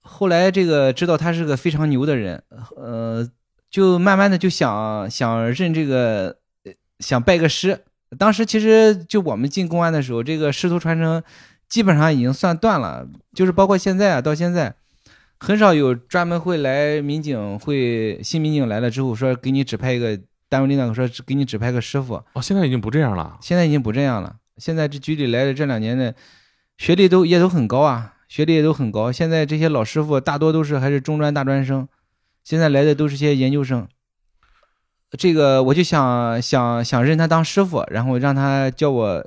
[0.00, 2.42] 后来这个知道他是个非常牛的人，
[2.74, 3.24] 呃，
[3.70, 6.38] 就慢慢的就想想认这个，
[6.98, 7.84] 想拜个师。
[8.18, 11.22] 当时其实就我们进公安的时候，这个师徒传承
[11.68, 14.74] 基本上已经算断了，就是包括现在啊，到现在。
[15.38, 23.38] 很少有专门会来民警会新民警来了之后说给你指派一个单位领导说给你指派个师傅，哦，现在已经不这样了。
[23.40, 24.36] 现在已经不这样了。
[24.58, 26.14] 现在这局里来的这两年的
[26.76, 29.10] 学历都也都很高啊，学历也都很高。
[29.10, 31.88] 现在这些老师傅大多都是还是中专大专生，
[32.44, 33.88] 现在来的都是些研究生。
[35.18, 39.26] 这个我就想想想认他当师傅，然后让他教我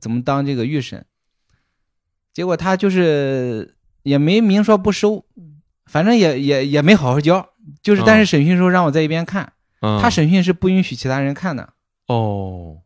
[0.00, 1.04] 怎么当这个预审。
[2.32, 5.24] 结果他就是也没明说不收，
[5.86, 7.50] 反正也也也没好好教，
[7.82, 9.52] 就是但是审讯时候让我在一边看，嗯，
[10.00, 11.74] 他审讯是不允许其他人看的，
[12.06, 12.82] 哦，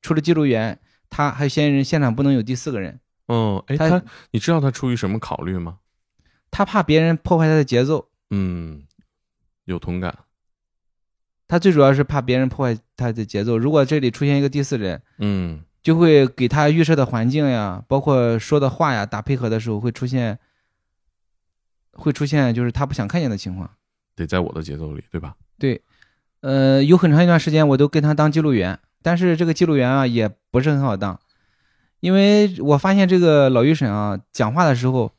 [0.00, 0.78] 除了记录员，
[1.10, 5.78] 他还有嫌疑人，现场不能有第四个人，嗯，哎，他他你知道他出于什么考虑吗？
[6.50, 8.84] 他怕别人破坏他的节奏，嗯，
[9.64, 10.16] 有同感。
[11.48, 13.56] 他最主要是怕别人破坏他的节奏。
[13.56, 20.38] 如果这里出现一个第四人，嗯就会给他预设的环境呀，包括说的话呀，打配合的时候会出现，
[21.92, 23.70] 会出现就是他不想看见的情况。
[24.16, 25.36] 得在我的节奏里，对吧？
[25.58, 25.80] 对，
[26.40, 31.18] 呃，有很长一段时间我都跟他当记录员，但是这个记录员啊也不是很好当，
[32.00, 35.12] 因为我发现这个老预审啊讲话的时候，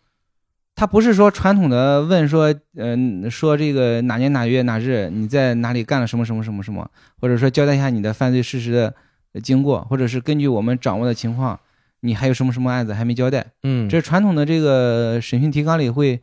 [0.75, 8.93] 他不是说传统的问说，嗯、说这个哪年哪月哪日你在哪里干了什么什么什么什么，或者说交代一下你的犯罪事实的
[9.41, 11.59] 经过，或者是根据我们掌握的情况，
[12.01, 13.47] 你还有什么什么案子还没交代。
[13.63, 16.21] 嗯，这传统的这个审讯提纲里会，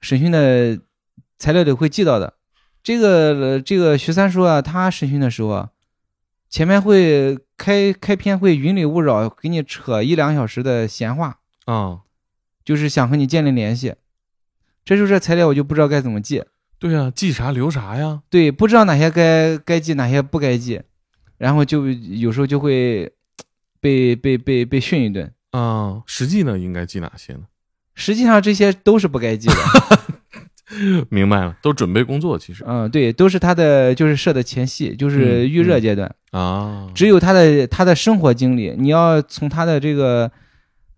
[0.00, 0.78] 审讯的
[1.38, 2.34] 材料里会记到的。
[2.86, 5.70] 这个呃这个徐三叔啊，他审讯的时候啊，
[6.48, 12.02] 前面会开开篇会云里雾绕，给你扯一两小时的闲话，啊，
[12.64, 13.96] 就是想和你建立联系。
[14.84, 16.44] 这时候这材料我就不知道该怎么记，
[16.78, 18.22] 对呀、记啥留啥呀。
[18.30, 20.80] 对，不知道哪些该该记，哪些不该记，
[21.38, 23.12] 然后就有时候就会
[23.82, 25.34] 被被被被训一顿。
[25.50, 27.46] 啊，实际呢应该记哪些呢？
[27.96, 29.54] 实际上这些都是不该记的。
[31.10, 36.14] 明白了，都准备工作其实嗯，对，都是他的就是设的前戏，就是预热阶段。
[36.32, 40.30] 啊，只有他的他的生活经历，你要从他的这个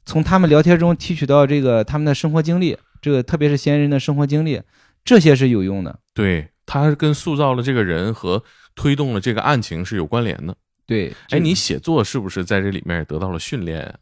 [0.04, 4.60] 从他们聊天中提取到这个他们的生活经历，这个特别是嫌疑人的生活经历，
[5.04, 6.00] 这些是有用的。
[6.14, 8.42] 对他跟塑造了这个人和
[8.74, 10.56] 推动了这个案情是有关联的。
[10.86, 13.94] 对，哎，你写作是不是在这里面也得到了训练啊？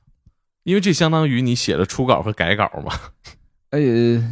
[0.63, 2.93] 因为这相当于你写了初稿和改稿嘛，
[3.71, 3.81] 呃，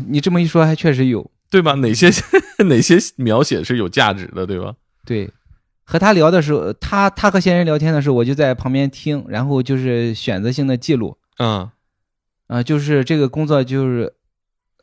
[0.08, 1.30] 你这么一说，还确实有。
[1.54, 1.74] 对吧？
[1.74, 2.10] 哪些
[2.66, 4.74] 哪些描写是有价值的，对吧？
[5.06, 5.30] 对，
[5.84, 11.16] 和他聊的时候，他他和嫌疑人聊天的时候，我就在旁边听，然后就是选择性的记录。
[11.38, 11.70] 嗯，
[12.48, 14.14] 啊、就是这个工作就是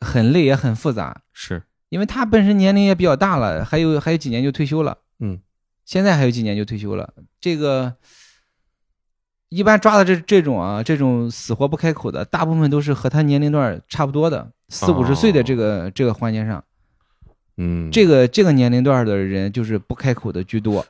[0.00, 4.96] 很累也很复杂，是，因为他本身年龄也比较大了，还有还有几年就退休了。
[5.20, 5.38] 嗯，
[5.84, 7.12] 现在还有几年就退休了。
[7.38, 7.94] 这个
[9.50, 16.64] 一般抓的这这种啊，这种死活不开口的，大部分都是和他年龄段差不多的，四五十岁的这个、这个环节上，
[17.58, 20.84] 嗯，这个这个年龄段的人就是不开口的居多。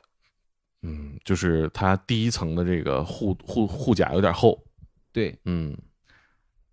[0.81, 4.63] 嗯，就是他第一层的这个护护护甲有点厚，
[5.11, 5.77] 对，嗯。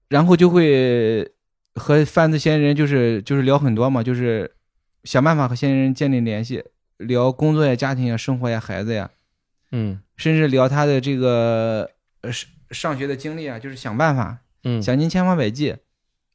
[0.08, 1.30] 然后就会
[1.74, 4.52] 和犯罪嫌疑人就是就是聊很多嘛，就是
[5.04, 6.64] 想办法和嫌疑人建立联系，
[6.96, 9.10] 聊工作呀、家庭呀、生活呀、孩子呀，
[9.72, 10.00] 嗯。
[10.16, 15.76] 甚至聊他的这个呃上上学的经历啊，就是想办法嗯，想尽千方百计，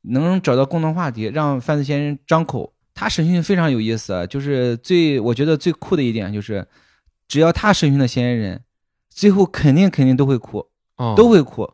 [0.10, 2.74] 能找到共同话题，让犯罪嫌疑人张口。
[2.94, 6.66] 他审讯非常有意思啊，就是最我觉得最酷的一点就是，
[7.28, 8.62] 只要他审讯的嫌疑人，
[9.10, 11.70] 最后肯定肯定都会哭，哦都会哭。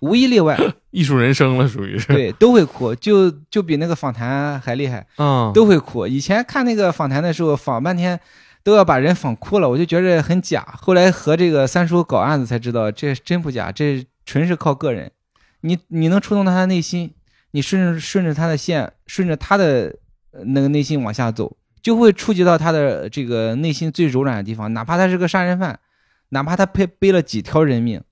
[0.00, 0.58] 无一例外，
[0.90, 2.08] 艺术人生了，属于是。
[2.08, 6.06] 对，都会哭，就就比那个访谈还厉害，啊，都会哭。
[6.06, 8.18] 以前看那个访谈的时候，访半天
[8.64, 10.66] 都要把人访哭了，我就觉着很假。
[10.78, 15.12] 后来和这个三叔搞案子才知道，这真不假，这纯是靠个人。
[15.60, 17.12] 你你能触动他的内心，
[17.56, 19.96] 你顺着顺着他的线，顺着他的
[20.32, 24.74] 呃那个内心往下走，就会触及到他的这个内心最柔软的地方。
[24.74, 25.80] 哪怕他是个杀人犯，
[26.28, 28.02] 哪怕他背背了几条人命，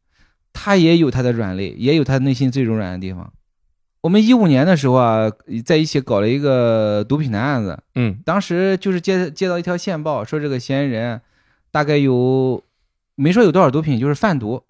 [0.55, 3.31] 他也有他的软肋，也有他内心最柔软的地方。
[4.01, 5.31] 我们一五年的时候啊，
[5.67, 11.21] 在一起搞了一个毒品的案子，嗯当时就是接接到一条线报，说这个嫌疑人
[11.71, 12.65] 大概有
[13.15, 14.63] 没说有多少毒品，就是贩毒，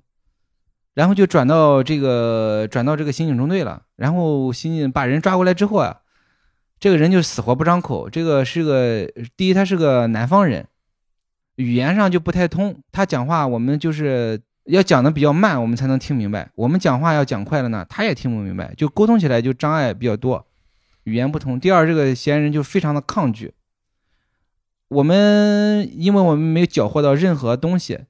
[0.94, 3.82] 然后就转到这个转到这个刑警中队了。
[3.96, 6.00] 然后刑警把人抓过来之后啊，
[6.80, 8.08] 这个人就死活不张口。
[8.08, 10.66] 这个是个第一，他是个南方人，
[11.56, 12.82] 语言上就不太通。
[12.90, 16.50] 他讲话我们就是要讲的比较慢，我们才能听明白。
[16.54, 20.46] 我们讲话要讲快了呢，他也听不明白，就沟通起来就障碍比较多。
[21.04, 21.60] 语言不通。
[21.60, 23.52] 第二，这个嫌疑人就非常的抗拒。
[24.88, 28.00] 我们因为我们没有缴获到任何东西，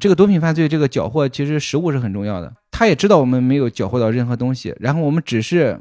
[0.00, 2.52] 这个毒品犯罪这个缴获其实实物是很重要的。
[2.70, 5.80] 他也知道我们没有缴获到任何东西，然后我们只是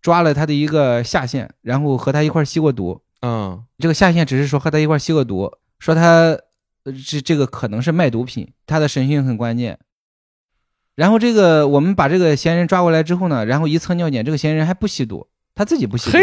[0.00, 3.00] 抓了他的一个下线，然后和他一块吸过毒。
[3.22, 6.36] 嗯这个下线只是说和他一块吸过毒，说他
[6.84, 9.78] 呃这这个可能是卖毒品，他的审讯很关键。
[10.94, 16.22] 然后这个我们把这个嫌疑人抓过来之后呢，然后一测尿检，这个嫌疑人还不吸毒，他自己不吸毒嘿，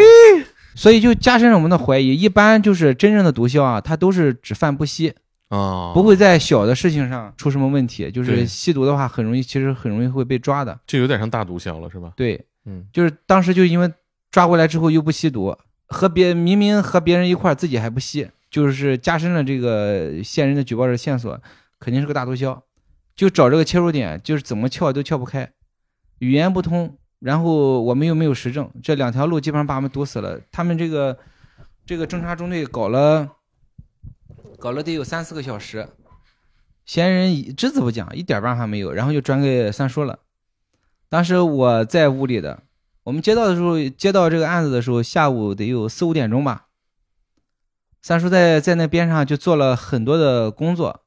[0.76, 2.16] 所以就加深了我们的怀疑。
[2.16, 5.14] 一般就是真正的毒枭啊，他都是只贩不吸，
[5.52, 8.10] 啊，不会在小的事情上出什么问题。
[8.10, 10.80] 就是吸毒的话，很容易，其实很容易会被抓的。
[10.88, 12.14] 这有点像大毒枭了，是吧？
[12.16, 13.92] 对，嗯就是当时就因为
[14.32, 15.56] 抓过来之后又不吸毒，
[15.88, 21.38] 和别明明和别人一块儿，自己还不吸，就是加深了这个线人的举报的线索，
[21.80, 22.58] 肯定是个大毒枭。
[23.14, 25.52] 就找这个切入点，就是怎么撬都撬不开，
[26.20, 30.40] 语言不通，然后我们又没有实证，这两条路基本上把我们堵死了。
[30.50, 31.16] 他们这个
[31.86, 33.30] 这个侦查中队搞了
[34.62, 35.90] 搞了得有三四个小时，
[36.86, 40.20] 嫌疑人一只字不讲，一点办法没有，然后就转给三叔了。
[41.10, 42.62] 当时我在屋里的，
[43.06, 46.68] 我们接到的时候，接到这个案子的时候，下午得有四五点钟吧。
[48.04, 51.06] 三叔在在那边上就做了很多的工作，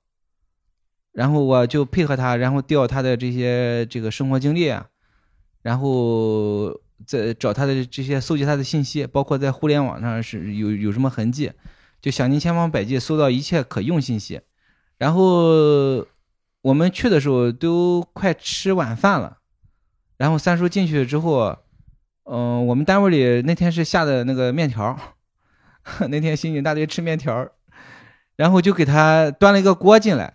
[1.13, 4.89] 然后我就配合他，然后调他的这些这个生活经历啊，
[5.63, 6.73] 然后
[7.07, 11.53] 再找他的这些搜集他的信息，包括在互联网上是有有什么痕迹，
[12.05, 14.43] 就想尽千方百计搜到一切可用信息。
[14.99, 16.07] 然后
[16.61, 19.39] 我们去的时候都快吃晚饭了，
[20.19, 21.57] 然后三叔进去之后，
[22.25, 24.95] 嗯、我们单位里那天是下的那个面条，
[26.11, 27.49] 那天刑警大队吃面条，
[28.37, 30.35] 然后就给他端了一个锅进来，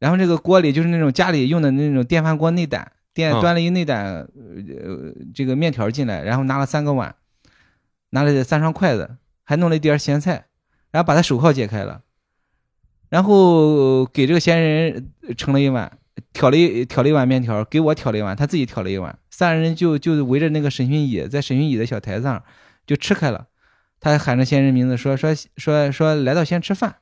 [0.00, 4.28] 然后这个锅里就是那种家里用的那种电饭锅内胆，电嗯端了一内胆，呃，
[5.32, 7.14] 这个面条进来，然后拿了三个碗，
[8.10, 10.46] 拿了三双筷子，还弄了一碟咸菜，
[10.96, 12.00] 然后把他手铐解开了，
[13.10, 15.98] 然后给这个嫌疑人盛了一碗，
[16.32, 22.42] 挑了一挑了一碗面条，给我挑了一碗，他自己挑了一碗，三人就就围着那个审讯椅，在审讯椅的小台子上
[22.86, 23.48] 就吃开了。
[24.00, 26.96] 他喊着嫌疑人名字，说说说说来到先吃饭，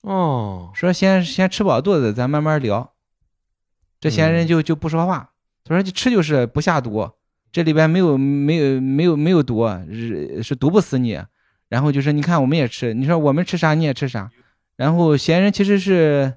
[0.00, 2.92] 哦，说先先吃饱肚子，咱慢慢聊。
[4.00, 5.30] 这嫌疑人就就不说话，
[5.62, 7.08] 他说吃就是不下毒，
[7.52, 11.20] 这里边没有没有没有没有毒，是是毒不死你。
[11.68, 14.30] 然后就说你看我们也吃，你说我们吃啥你也吃啥。
[14.76, 16.34] 然后嫌疑人其实是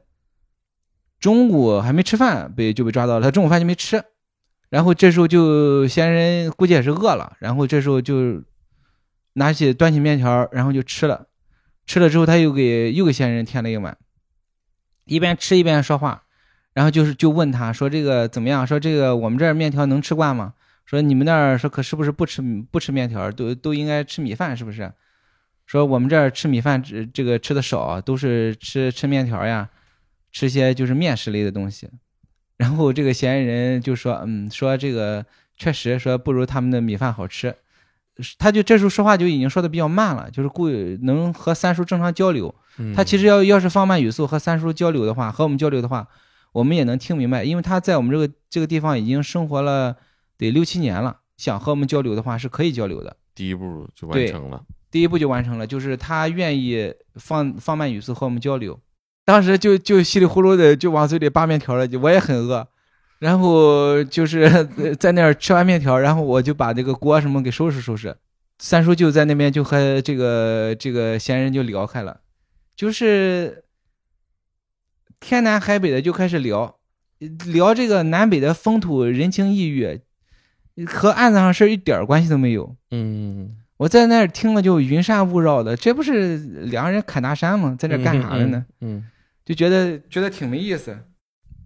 [1.20, 4.04] 中午还没吃饭被就被抓到了，他中午饭就没吃。
[4.70, 8.44] 然后这时候就嫌疑人估计也是饿了，然后这时候就
[9.34, 11.28] 拿起端起面条，然后就吃了。
[11.86, 13.98] 吃了之后他又给又给嫌疑人添了一碗，
[15.06, 16.24] 一边吃一边说话，
[16.74, 18.66] 然后就是就问他说这个怎么样？
[18.66, 20.54] 说这个我们这儿面条能吃惯吗？
[20.86, 22.42] 说你们那儿说可是不是不吃
[22.72, 24.92] 不吃面条，都都应该吃米饭是不是？
[25.72, 29.70] 说我们这儿吃米饭这这个吃的少，都是吃吃面条呀，
[30.30, 31.90] 吃些就是面食类的东西。
[32.58, 37.56] 然后这个嫌疑人就说，嗯，说这个确实说不如他们的米饭好吃。
[38.38, 42.54] 他就这时候说话就已经说的比较慢了，就是故意能和三叔正常交流。
[42.78, 46.06] 嗯他其实要要是放慢语速和三叔交流的话，和我们交流的话，
[46.52, 49.96] 我们也能听明白，因为他在我们这个这个地方已经生活了
[50.38, 53.16] 得六七年了，想和我们交流的话是可以交流的。
[53.34, 54.62] 第一步就完成了。
[54.92, 58.80] 第一步就完成了，就是他愿意放放慢语速和我们交流。
[59.24, 62.68] 当时就就稀里糊涂的就往嘴里扒面条了，我也很饿，
[63.20, 64.66] 然后就是
[65.00, 68.18] 在那儿吃完面条，然后我就把这个锅什么给收拾收拾。
[68.60, 72.22] 三叔就在那边就和这个这个闲人就聊开了，
[72.76, 73.64] 就是
[75.20, 76.78] 天南海北的就开始聊，
[77.46, 80.02] 聊这个南北的风土人情异域，
[80.86, 82.76] 和案子上事儿一点关系都没有。
[82.92, 87.76] 嗯，我在那儿听了就云山雾绕的，这不是两个人侃大山吗？
[87.80, 88.64] 在这干啥了呢？
[88.82, 89.04] 嗯？
[89.44, 90.96] 就觉得觉得挺没意思，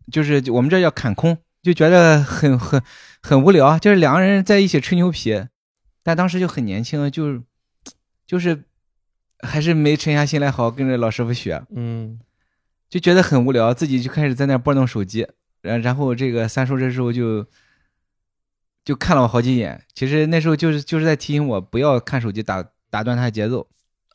[0.09, 2.82] 就是我们这叫侃空，就觉得很很
[3.22, 3.78] 很无聊。
[3.78, 5.43] 就是两个人在一起吹牛皮，
[6.03, 7.43] 但当时就很年轻，就
[8.26, 8.63] 就是
[9.39, 12.18] 还是没沉下心来好好跟着老师傅学，嗯
[12.89, 15.28] 就觉得很无聊，自己就开始在那拨弄手机，
[15.61, 17.45] 然然后这个三叔这时候就
[18.86, 23.68] 就看了我好几眼，其实那时候就是就是在提醒我不要看手机打打断他的节奏。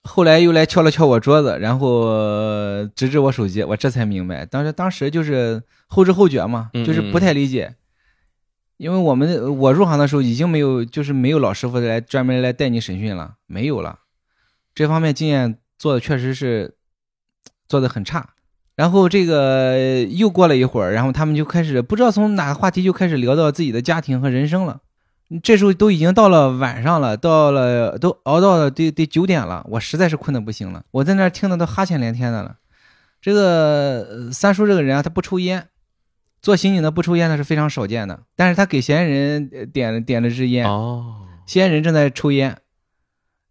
[0.02, 2.06] 后来又来敲了敲我桌子，然后
[2.94, 7.74] 指指我手机，我这才明白，当时当时就是后知后觉嘛，嗯就是不太理解，
[8.78, 13.98] 因为我们我入行的时候已经没有就是没有老师傅来专门来带你审讯了，没有了，
[14.74, 16.76] 这方面经验做的确实是
[17.68, 18.30] 做的很差。
[18.80, 19.76] 然后这个
[20.08, 24.80] 又过了一会儿，然后他们就开始不知道从哪个话题就开始聊到自己的家庭和人生了。
[25.42, 32.56] 这时候都已经到了晚上了，到了都熬到了得得九点了，我实在是困得不行了，我在那儿听的都哈欠连天的了。
[33.20, 35.66] 这个呃三叔这个人啊，他不抽烟，
[36.40, 42.56] 做刑警的不抽烟那是非常少见的，但是他给嫌疑人呃点了点了支烟，哦，嫌疑人正在抽烟，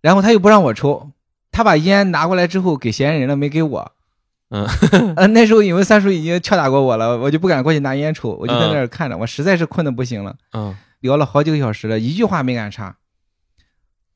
[0.01, 1.11] 然后他又不让我抽，
[1.51, 3.91] 他把烟拿过来之后给嫌疑人了，没给我。
[4.49, 4.65] 嗯
[5.15, 10.35] 呃，那时候因为三叔已经敲打过我了，我就不敢过去拿烟抽，我就在那儿看着，我实在是困的不行了。
[10.53, 12.97] 嗯聊了好几个小时了，一句话没敢插，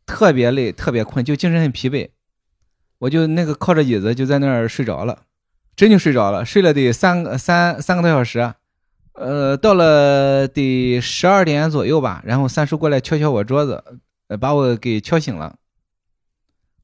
[0.05, 2.09] 特别累，特别困，就精神很疲惫。
[2.99, 5.19] 我就那个靠着椅子就在那儿睡着了，
[5.77, 8.53] 真就睡着了，睡了得三个三三个多小时。
[9.13, 13.83] 呃，到了得十二点左右吧，然后三叔过来敲敲我桌子，
[14.27, 15.55] 呃，把我给敲醒了。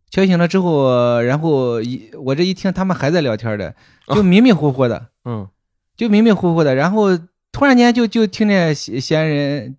[0.10, 3.76] 敲醒了之后，然后一我这一听他们还在聊天的，
[4.08, 5.48] 就迷迷糊糊的，嗯
[5.96, 7.18] 就迷迷糊糊的，然后
[7.52, 9.76] 突然间就就听见嫌嫌疑人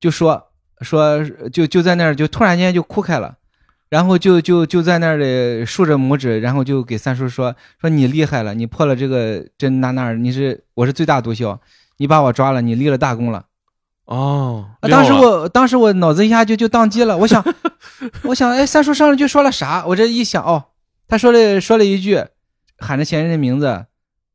[0.00, 0.50] 就说
[0.80, 1.22] 说
[1.52, 3.36] 就就在那儿就突然间就哭开了，
[3.88, 11.58] 然后就就就在那里竖着拇指，然后就给三叔说说你厉害了，你破了这个这那那，你是我是最大毒枭，
[11.98, 13.46] 你把我抓了，你立了大功了。
[14.12, 17.42] 哦，啊，当时我当时我脑子一下就就宕机了，我想
[18.24, 19.86] 我想哎，三叔上一句说了啥？
[19.86, 20.64] 我这一想哦，
[21.08, 22.22] 他说了说了一句，
[22.76, 23.86] 喊着嫌疑人的名字，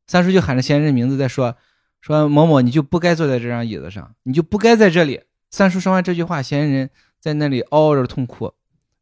[0.08, 1.54] 三叔就喊着嫌疑人的名字在说
[2.00, 5.20] 说某某，你就不该坐在这张椅子上，你就不该在这里。
[5.50, 8.52] 三叔说完这句话，嫌疑人在那里嗷嗷着痛哭，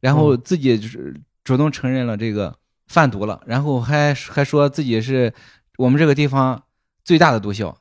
[0.00, 2.54] 然后嗯自己就是主动承认了这个
[2.86, 5.32] 贩毒了，然后还还说自己是
[5.78, 6.62] 我们这个地方
[7.02, 7.74] 最大的毒枭，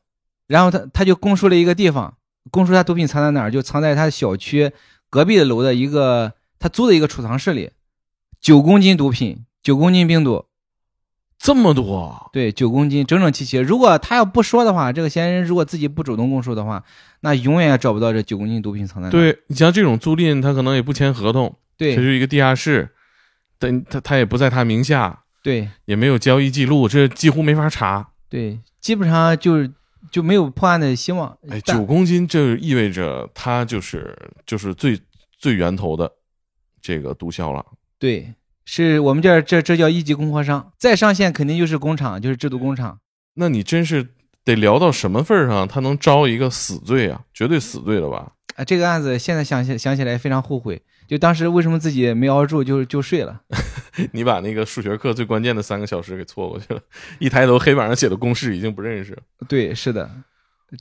[0.48, 2.16] 然后他他就供述了一个地方，
[2.52, 4.72] 供述他毒品藏在哪儿，就藏在他小区
[5.10, 7.72] 隔壁的楼的一个他租的一个储藏室里，
[8.40, 10.46] 九公斤毒品，九公斤冰毒，
[11.38, 13.58] 这么多，对，九公斤整整齐齐。
[13.58, 16.84] 如果他要不说的话，这个嫌疑人如果自己不主动供述的话，
[17.22, 19.12] 那永远也找不到这九公斤毒品藏在哪儿。
[19.12, 22.90] 对你像这种租赁，他可能也不签合同，这对就一个地下室，
[23.58, 28.10] 但他他也不在他名下，对也没有交易记录，这几乎没法查。
[28.30, 29.68] 对，基本上就
[30.12, 31.30] 就没有破案的希望。
[31.50, 35.00] 哎，但九公斤，这意味着他就是就是最
[35.38, 36.12] 最源头的
[36.82, 37.66] 这个毒枭了。
[37.98, 38.34] 对，
[38.66, 43.00] 是我们这儿这这叫一级供货商，再上线肯定就是工厂，就是制毒工厂。
[43.36, 44.08] 那你真是
[44.44, 47.24] 得聊到什么份儿上，他能招一个死罪啊？
[47.34, 48.34] 绝对死罪了吧？
[48.56, 53.42] 啊，这个案子现在想起想起来非常后悔，就当时为什么自己没熬住就就睡了。
[54.12, 56.82] 你把那个数学课最关键的三个小时给错过去了，
[57.20, 59.18] 一抬头黑板上写的公式已经不认识。
[59.48, 60.10] 对，是的，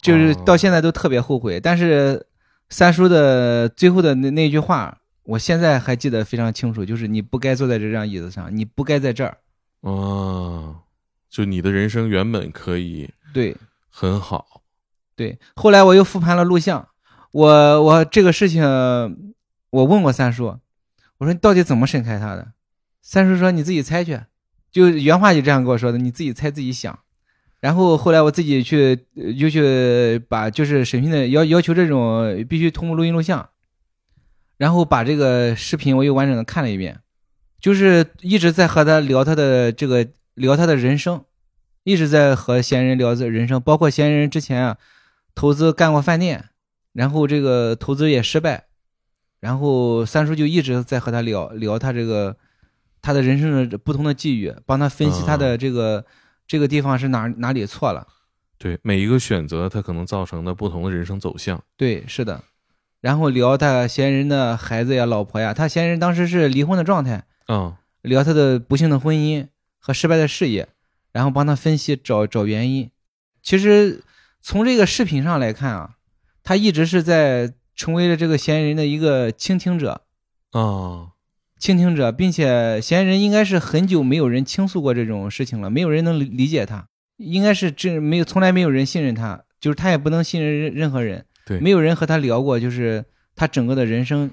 [0.03, 1.61] 就是哦到现在都特别后悔。
[1.61, 2.27] 但是
[2.69, 9.39] 三叔的最后的那那句话，我现在还记得非常清楚，就是你不该坐在这张椅子上，你不该在这儿。
[9.83, 10.81] 啊，
[11.29, 13.57] 就你的人生原本可以对
[13.91, 14.63] 很好，
[15.15, 16.89] 对，后来我又复盘了录像，
[17.33, 18.63] 我我这个事情，
[19.75, 20.61] 我问过三叔，
[21.19, 22.53] 我说你到底怎么审开他的？
[23.03, 24.21] 三叔说你自己猜去，
[24.71, 26.97] 就原话就这样跟我说的，你自己猜自己想。
[27.59, 33.49] 然后后来我自己去又去把就是审讯的要要求这种必须通过录音录像，
[34.59, 37.01] 然后把这个视频我又完整的看了一遍，
[37.59, 41.25] 就是一直在和他聊他的这个聊他的人生，
[41.83, 44.77] 一直在和嫌疑人聊这人生，包括嫌疑人之前啊
[45.35, 46.51] 投资干过饭店，
[46.93, 48.67] 然后这个投资也失败，
[49.45, 52.35] 然后三叔就一直在和他聊聊他这个
[53.03, 56.03] 他的人生的不同的际遇，帮他分析他的这个、
[56.47, 58.09] 这个地方是哪哪里错了。
[58.57, 61.63] 对每一个选择，他可能造成的不同的人生走向。
[61.77, 62.43] 对，是的，
[63.03, 69.47] 然后聊他嫌疑人的孩子呀、老婆呀，他嫌疑人当时是离婚的状态，嗯，聊他的不幸的婚姻
[69.79, 70.67] 和失败的事业，
[71.13, 72.91] 然后帮他分析找找原因。
[73.43, 74.03] 其实
[74.41, 75.97] 从这个视频上来看啊，
[76.43, 80.03] 他一直是在成为了这个嫌疑人的一个倾听者，
[80.53, 81.13] 啊，
[81.59, 93.05] 倾听者，并且嫌疑人应该是很久没有人倾诉过这种事情了，没有人能理理解他，应该是这没有从来没有人信任他，就是他也不能信任任任何人，对，没有人和他聊过，就是
[93.35, 94.31] 他整个的人生，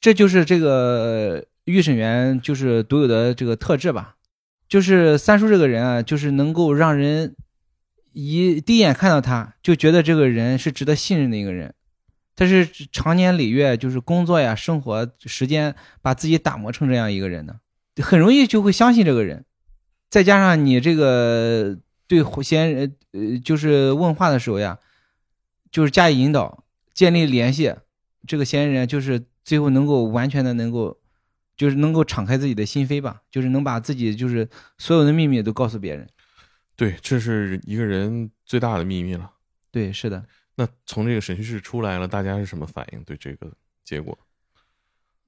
[0.00, 4.16] 这就是这个预审员就是独有的这个特质吧，
[4.68, 7.36] 就是三叔这个人啊，就是能够让人
[8.12, 11.74] 一第一眼看到他就觉得这个人是值得信任的一个人，
[12.36, 17.58] 他是长年累月就是工作呀、生活时间把自己打磨成这样一个人的，
[18.02, 19.44] 很容易就会相信这个人，
[20.10, 24.78] 再加上你这个对嫌呃就是问话的时候呀，
[25.70, 27.74] 就是加以引导，建立联系，
[28.26, 30.98] 这个嫌疑人就是最后能够完全的能够，
[31.56, 36.06] 就是能够敞开自己的心扉吧，就是能把自己就是所有的秘密都告诉别人。
[36.76, 39.30] 对，这是一个人最大的秘密了。
[39.70, 40.26] 对，是的。
[40.56, 43.04] 那从这个审讯室出来了，大家是什么反应？
[43.04, 43.52] 对这个
[43.84, 44.18] 结果？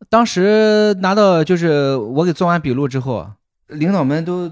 [0.09, 3.33] 当时拿到就是我给做完笔录之后，
[3.66, 4.49] 领导们都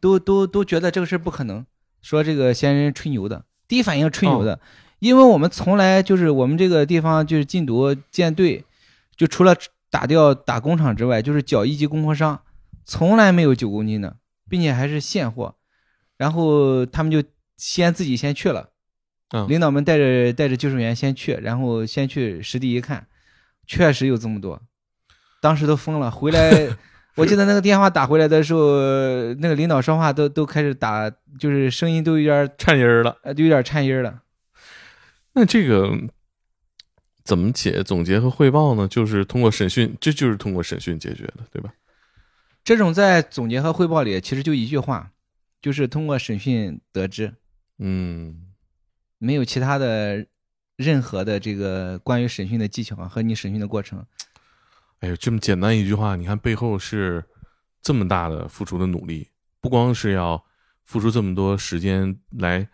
[0.00, 1.64] 都都都觉得这个事儿不可能，
[2.00, 3.44] 说这个嫌疑人吹牛的。
[3.68, 4.58] 第一反应吹牛的，
[4.98, 8.64] 因为我们从来就是我们这个地方就是禁毒舰队，
[9.14, 9.54] 就除了
[9.88, 12.42] 打掉打工厂之外，就是缴一级供货商，
[12.84, 14.16] 从来没有九公斤的，
[14.48, 15.54] 并且还是现货。
[16.16, 17.22] 然后他们就
[17.56, 18.70] 先自己先去了，
[19.32, 23.06] 嗯领导们带着带着救生员先去，然后先去实地一看，
[23.66, 24.60] 确实有这么多，
[25.40, 26.10] 当时都疯了。
[26.10, 26.68] 回来，
[27.16, 33.16] 我记得那个电话打回来的时候，那个领导说话都都开始打，就是声音都有点颤音儿了。
[33.22, 34.22] 呃，都有点颤音儿了。
[35.32, 35.90] 那这个
[37.24, 38.86] 怎么解总结和汇报呢？
[38.86, 41.72] 就是通过审讯，这就是通过审讯解决的，对吧？
[42.64, 45.10] 这种在总结和汇报里，其实就一句话，
[45.60, 47.32] 就是通过审讯得知，
[47.78, 48.51] 嗯，
[49.22, 50.26] 没有其他的
[50.74, 54.04] 任何的这个关于审讯的技巧和你审讯的过程。
[54.98, 57.22] 哎呦，这么简单一句话，你看背后是
[57.80, 59.28] 这么大的付出的努力，
[59.60, 60.44] 不光是要
[60.82, 62.68] 付出这么多时间来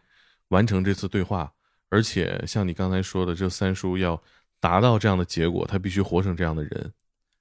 [0.49, 1.53] 完成这次对话，
[1.91, 4.23] 而且像你刚才说的，这三叔要
[4.59, 6.93] 达到这样的结果，他必须活成这样的人，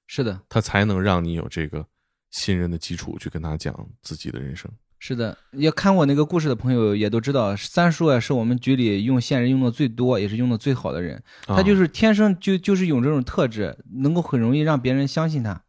[0.06, 1.86] 是的，他才能让你有这个
[2.30, 4.70] 信任的基础去跟他讲自己的人生。
[5.00, 11.22] 是的，也看过那个故事的朋友也都知道，三叔啊是我们局里用线人用的最多，也是用的最好的人。
[11.46, 15.62] 他就是是天生就就是有这种特质，能够很容易让别人相信他，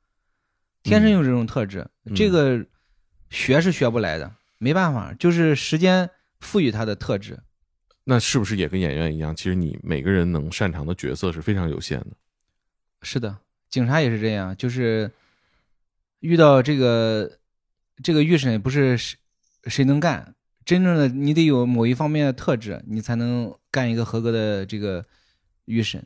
[0.82, 2.65] 天生有这种特质，嗯这个
[3.30, 6.09] 学是学不来的，没办法，就是时间
[6.39, 7.39] 赋予他的特质。
[8.05, 9.36] 那是不是也跟演员一样？
[9.36, 12.07] 其实你每个人能擅长的角色是非常有限的。
[13.03, 13.38] 是的，
[13.69, 15.11] 警察也是这样，就是
[16.21, 17.38] 遇到这个
[18.01, 18.97] 这个预审，不是
[19.66, 20.36] 谁能干，
[20.66, 25.05] 真正的你得有某一方面的特质，你才能干一个合格的这个
[25.66, 26.05] 预审。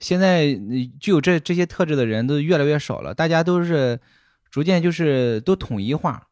[0.00, 0.54] 现在
[1.00, 4.00] 具有这这些特质的人都越来越少了，大家都是
[4.50, 6.28] 逐渐就是都统一化。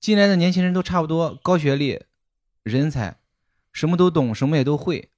[0.00, 2.00] 进来的年轻人都差不多，高学历、
[2.62, 3.18] 人才，
[3.72, 5.10] 什么都懂，什么也都会，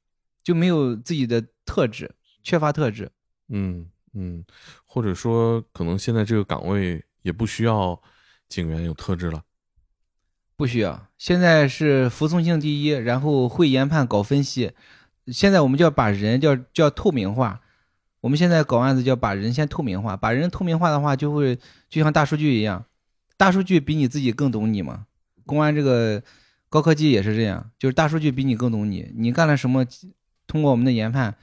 [0.42, 3.10] 就没有自己的特质，缺乏特质。
[3.48, 4.44] 嗯嗯，
[4.86, 8.00] 或者说，可能现在这个岗位也不需要
[8.48, 9.42] 警员有特质了。
[10.58, 14.72] 不需要，现在是服从性第一，然后会研判、搞分析。
[15.28, 17.60] 现在我们就要把人叫叫透明化。
[18.20, 21.56] 我们现在搞案子就要把人先透明化，把人透明化的话，就会
[21.88, 22.84] 就像大数据一样，
[23.36, 25.06] 大数据比你自己更懂你嘛。
[25.46, 26.20] 公安这个
[26.68, 29.86] 高科技也是这样，就是大数据比你更懂你，你干了什么，
[30.48, 31.36] 通过我们的研判，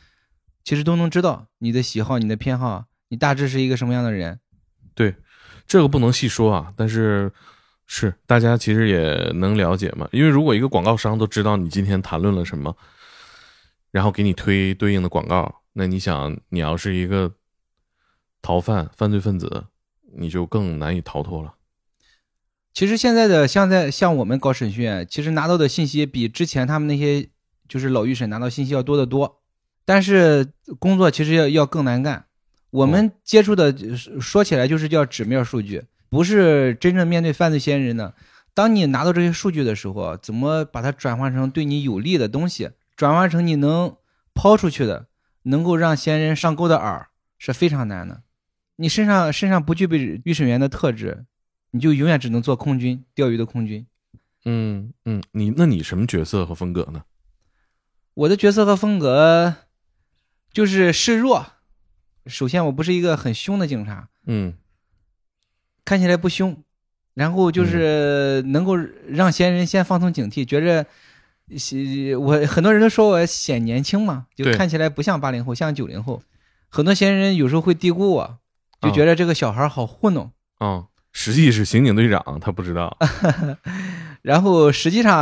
[0.66, 4.42] 其实都能知道你的喜好、你的偏好，你大致是一个什么样的人。
[4.94, 5.16] 对，
[5.66, 7.32] 这个不能细说啊，但是
[7.88, 10.08] 是大家其实也能了解嘛。
[10.12, 12.76] 因为如果一个广告商都知道你今天谈论了什么，
[13.92, 17.34] 然后给你推对应的广告，那你想，你要是一个
[18.42, 19.66] 逃犯、犯罪分子，
[20.18, 21.54] 你就更难以逃脱了。
[22.74, 27.30] 其实现在的像在像我们搞审讯，其实拿到的信息比之前他们那些
[27.70, 29.42] 就是老预审拿到信息要多得多，
[29.86, 32.26] 但是工作其实要要更难干。
[32.72, 33.74] 我们接触的
[34.20, 35.84] 说起来就是叫纸面数据，
[36.16, 38.16] 不是真正面对犯罪嫌疑人的。
[38.54, 43.98] 当你拿到这些数据的时候，怎么把它转换成对你有利的东西，转换成你能
[44.34, 45.08] 抛出去的，
[45.44, 47.08] 能够让嫌疑人上钩的饵，
[47.38, 48.24] 是非常难的。
[48.78, 51.26] 你身上身上不具备预审员的特质，
[51.72, 53.86] 你就永远只能做空军，钓鱼的空军。
[54.46, 57.04] 嗯嗯，你那你什么角色和风格呢？
[58.14, 59.54] 我的角色和风格
[60.54, 61.48] 就是示弱。
[62.26, 64.54] 首先，我不是一个很凶的警察，嗯
[65.86, 66.58] 看起来不凶，
[67.14, 68.76] 然后就是能够
[69.08, 70.86] 让嫌疑人先放松警惕，觉着
[71.58, 76.22] 是我很多人都说我显年轻嘛，就看起来不像八零后，像九零后。
[76.70, 78.38] 很多嫌疑人有时候会低估我，
[78.82, 80.32] 就嗯觉得这个小孩好糊弄。
[80.60, 82.98] 嗯，实际是刑警队长，他不知道。
[84.24, 85.16] 然后实际上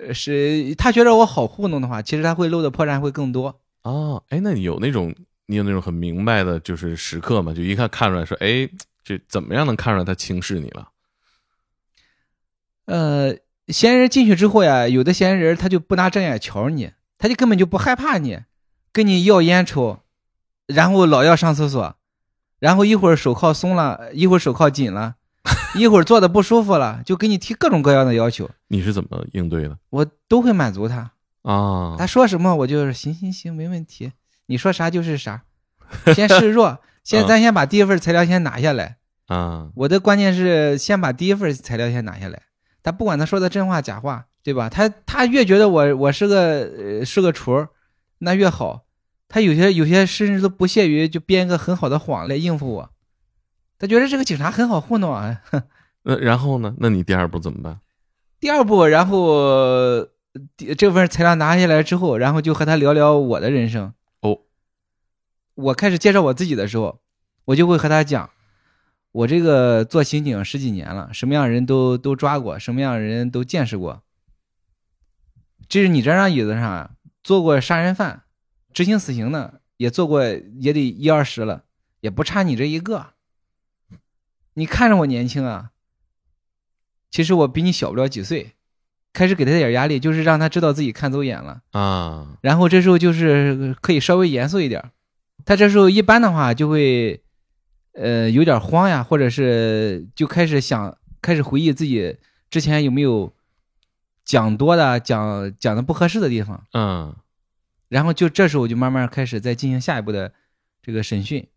[0.00, 3.60] 呃是他觉得我好糊弄的话，其实他会漏的破绽会更多。
[3.84, 5.14] 哦，哎，那你有那种
[5.46, 7.54] 你有那种很明白的，就是时刻嘛？
[7.54, 8.68] 就一看看出来说，哎，
[9.08, 10.90] 这怎么样能看出来他轻视你了？
[12.84, 13.34] 呃，
[13.68, 18.40] 嫌疑人进去之后呀，有的嫌疑人他就不拿正眼瞧你，他就根本就不害怕你，
[18.92, 20.00] 跟你要烟抽，
[20.66, 21.96] 然后老要上厕所，
[22.58, 25.16] 然后一会儿手铐松了，一会儿手铐紧了，
[25.74, 31.12] 一会儿坐的不舒服了，就给你提各种各样的要求，你是怎么应对的我都会满足他。
[31.44, 31.96] 啊？
[31.98, 34.12] 他说什么我就是行行行，没问题，
[34.44, 35.44] 你说啥就是啥，
[36.14, 38.97] 先示弱， 先咱先把第一份材料先拿下来。
[39.28, 42.42] 啊，我的关键是先把第一份材料先拿下来。
[42.82, 44.68] 他不管他说的真话假话，对吧？
[44.68, 46.62] 他他越觉得我我是个
[46.98, 47.68] 呃是个雏儿，
[48.18, 48.84] 那越好。
[49.28, 52.90] 他有些有些甚至都不屑于就编一个很好的谎来应付我。
[53.78, 55.42] 他觉得这个警察很好糊弄啊。
[56.04, 56.74] 那然后呢？
[56.78, 57.80] 那你第二步怎么办？
[58.40, 60.08] 第二步，然后
[60.78, 63.92] 这份材料拿下来之后，然后就和他聊聊我的人生。
[64.22, 64.38] 哦，
[65.54, 67.00] 我开始介绍我自己的时候，
[67.46, 68.30] 我就会和他讲，
[69.18, 74.02] 我这个做刑警十几年了，什么样的人都都抓过，什么样的人都见识过。
[75.68, 76.94] 这是你这张椅子上
[77.24, 78.22] 做过杀人犯、
[78.72, 80.22] 执行死刑的，也做过，
[80.60, 81.64] 也得一二十了，
[82.00, 83.14] 也不差你这一个。
[84.54, 85.70] 你看着我年轻啊，
[87.10, 88.52] 其实我比你小不了几岁。
[89.12, 91.62] 开始给他点压力，就是让他知道自己看走眼了。
[91.72, 94.92] 啊，然后这时候就是可以稍微严肃一点。
[95.44, 97.20] 他这时候一般的话就会，
[98.00, 102.16] 呃，有点慌呀，或者是就开始想，开始回忆自己
[102.48, 103.34] 之前有没有
[104.24, 106.64] 讲多的、讲讲的不合适的地方。
[106.72, 107.16] 嗯
[107.88, 110.32] 然后就这时候就慢慢开始再进行下一步的
[110.82, 111.48] 这个审讯。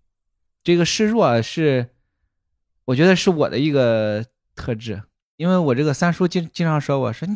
[0.64, 1.90] 这个示弱是，
[2.86, 4.26] 我觉得是我的一个
[4.56, 5.04] 特质，
[5.36, 7.36] 因为我这个三叔经经常说我说你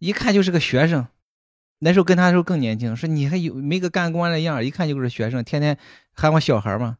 [0.00, 1.06] 一看就是个学生，
[1.78, 5.78] 那时候跟他的时候更年轻，说你还有没个干官的样儿，一看就是学生，天天
[6.12, 6.98] 喊我小孩儿嘛。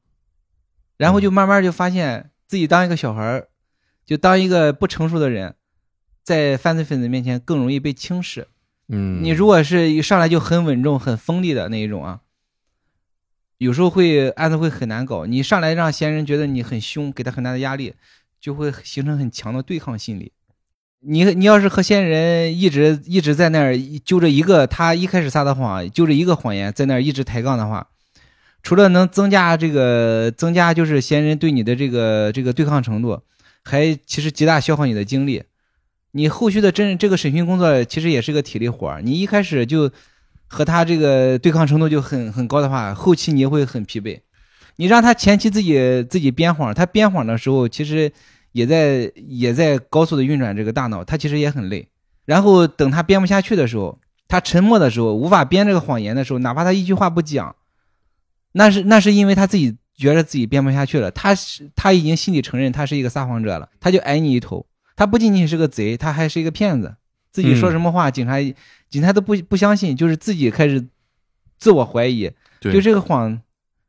[0.96, 3.48] 然后就慢慢就发现自己当一个小孩儿，
[4.04, 5.54] 就当一个不成熟的人，
[6.22, 8.48] 在犯罪分子面前更容易被轻视。
[8.88, 12.20] 嗯，你如果是一上来就很稳重、很锋利的那一种啊，
[13.58, 15.24] 有时候会案子会很难搞。
[15.24, 17.94] 你上来让嫌疑人觉得你很凶，给他很大的压力，
[18.40, 20.32] 就会形成很强的对抗心理。
[21.04, 27.88] 你你要是和嫌疑人一直一直在那儿就着一个他一开始撒的谎，揪着一个谎言在那儿一直抬杠的话，
[28.62, 33.20] 除了能增加这个增加就是嫌疑人对你的这个这个对抗程度，
[33.64, 35.42] 还其实极大消耗你的精力。
[36.12, 39.90] 你后续的真这个审讯工作其实也是个体力活儿，你一开始就
[40.46, 44.20] 和他这个对抗程度就很很高的话，后期你也会很疲惫。
[44.76, 48.12] 你让他前期自己自己编谎，他编谎的时候其实
[48.52, 51.88] 也在也在高速的运转这个大脑，他其实也很累。
[52.24, 53.98] 然后等他编不下去的时候，
[54.28, 57.56] 他沉默的时候，无法编这个谎言的时候，哪怕他一句话不讲，
[58.52, 64.66] 那是那是因为他自己觉得自己编不下去了，他是他已经心里承认他是一个撒谎者了，他就挨你一头。
[64.96, 66.96] 他不仅仅是个贼，他还是一个骗子。
[67.30, 68.36] 自己说什么话，警察
[68.90, 70.86] 警察都不不相信，就是自己开始
[71.56, 72.30] 自我怀疑，
[72.60, 73.40] 就这个谎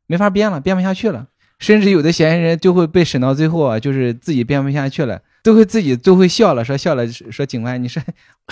[0.07, 1.28] 没法编了，编不下去了。
[1.59, 8.01] 甚至有的嫌疑人就会被审到最后啊，就是自己编不下去了，都会自己都会笑了，说笑了，说警官，你说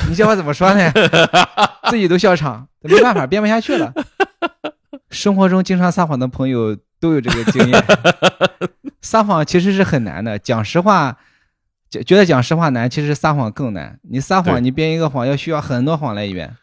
[0.10, 0.92] 你叫我怎么说呢？
[1.90, 3.94] 自己都笑场，没办法，编不下去了。
[5.10, 7.84] 生活中经常撒谎的朋友都有这个经验，
[9.02, 11.18] 撒谎其实是很难的，讲实话。
[11.90, 14.00] 觉觉得讲实话难，其实撒谎更难。
[14.04, 16.56] 你撒谎，你编一个谎要需要很多谎来圆。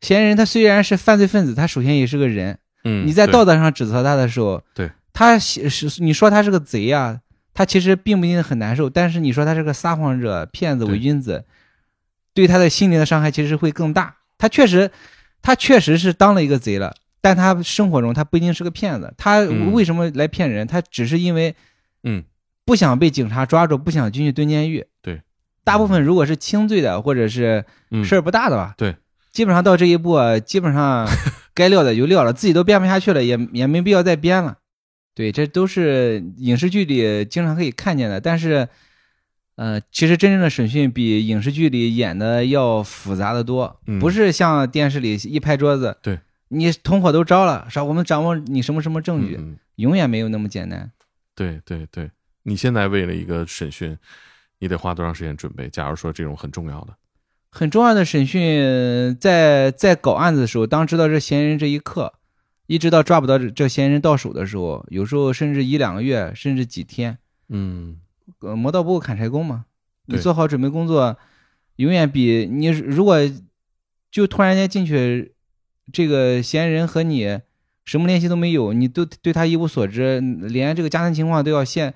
[0.00, 2.56] 嫌疑人他虽然是犯罪分子，他首先也是个人。
[2.84, 7.18] 嗯，你在道德上指责他的时候，对他是是你说他是个贼啊、
[7.52, 8.88] 他其实并不一定很难受。
[8.88, 11.44] 但是你说他是个撒谎者、骗子、伪君子，
[12.32, 14.18] 对他的心灵的伤害其实会更大。
[14.38, 14.92] 他确实，
[15.42, 19.12] 他确实是当了一个贼了，但他生活中他不一定是个骗子。
[19.16, 20.66] 他嗯为什么来骗人？
[20.66, 21.54] 他只是因为
[22.04, 22.24] 嗯
[22.64, 24.86] 不想被警察抓住，不想进去蹲监狱。
[25.02, 25.20] 对，
[25.64, 28.96] 大部分如果是轻罪的或者是嗯事儿不大的吧，对，
[29.32, 31.08] 基本上到这一步啊，基本上
[31.54, 34.58] 该撂的就撂了，自己都编不下去了，也也没必要再编了。
[35.14, 38.68] 对，这都是影视剧里经常可以看见的，但是，
[39.56, 46.18] 呃，其实真正的审讯比影视剧里演的要复杂的多，嗯不是像电视里一拍桌子，对
[46.52, 49.38] 你同伙都招了，说我们掌握你什么什么证据，
[49.76, 50.90] 永远没有那么简单。
[51.36, 52.10] 对对对，
[52.42, 53.96] 你现在为了一个审讯，
[54.58, 55.68] 你得花多长时间准备？
[55.68, 56.94] 假如说这种很重要的，
[57.50, 62.12] 很重要的审讯，在在搞案子的时候，当知道这嫌疑人这一刻，
[62.66, 67.16] 一直到抓不到这这嫌疑人到手的时候，有时候甚至一两个月，甚至几天。
[67.48, 68.00] 嗯，
[68.40, 69.66] 呃，磨刀不误砍柴工嘛，
[70.06, 71.16] 你做好准备工作，
[71.76, 73.18] 永远比你如果
[74.10, 75.32] 就突然间进去，
[75.92, 77.40] 这个嫌疑人和你
[77.84, 81.92] 什么联系都没有，你都对他一无所知，连这个家庭情况都要现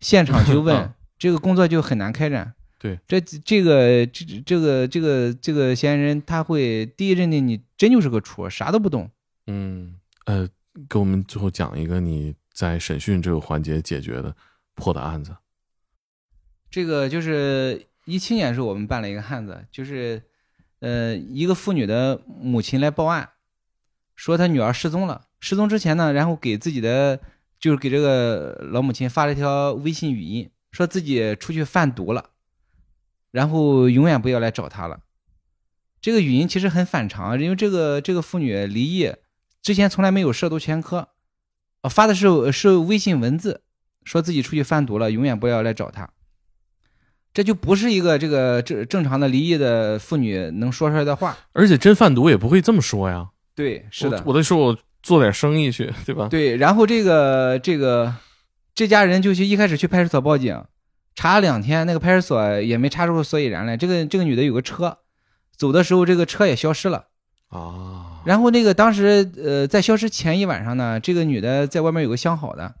[0.00, 2.54] 现场去问， 这个工作就很难开展。
[2.78, 9.10] 对，这这个这这个这个这个嫌疑人他会第一认定你真就是个雏，啥都不懂。
[9.46, 9.94] 嗯，
[10.26, 10.48] 呃，
[10.88, 14.36] 给我们最后讲一个你在审讯这个环节解决的
[14.74, 15.34] 破的案子。
[16.70, 20.22] 这个就是一七年的时候，我们办了一个案子，就是
[20.80, 23.30] 呃，一个妇女的母亲来报案，
[24.14, 25.22] 说他女儿失踪了。
[25.40, 27.20] 失踪之前呢，然后给自己的
[27.58, 32.30] 就是给这个老母亲发了一条微信语音，说自己出去贩毒了，
[33.30, 35.00] 然后永远不要来找她了。
[36.00, 39.14] 这个语音其实很反常，因为这个这个妇女离异
[39.62, 41.08] 之前从来没有涉毒前科，
[41.90, 43.62] 发的是是微信文字，
[44.04, 46.10] 说自己出去贩毒了，永远不要来找她。
[47.32, 51.36] 这就不是一个这个正正常的离异的妇女能说出来的话。
[51.52, 53.30] 而且真贩毒也不会这么说呀。
[53.54, 56.28] 对，是的，我我得说我做点生意去，对吧？
[56.28, 56.56] 对。
[56.56, 58.12] 然后这个这个
[58.74, 60.62] 这家人就去一开始去派出所报警，
[61.14, 63.76] 查了两天，那个派出所也没查出所以然来。
[63.76, 64.98] 这个这个女的有个车，
[65.56, 67.06] 走的时候这个车也消失了。
[67.50, 72.74] 啊，然后那个当时呃在消失前一晚上呢，这个女的在外面有个相好的，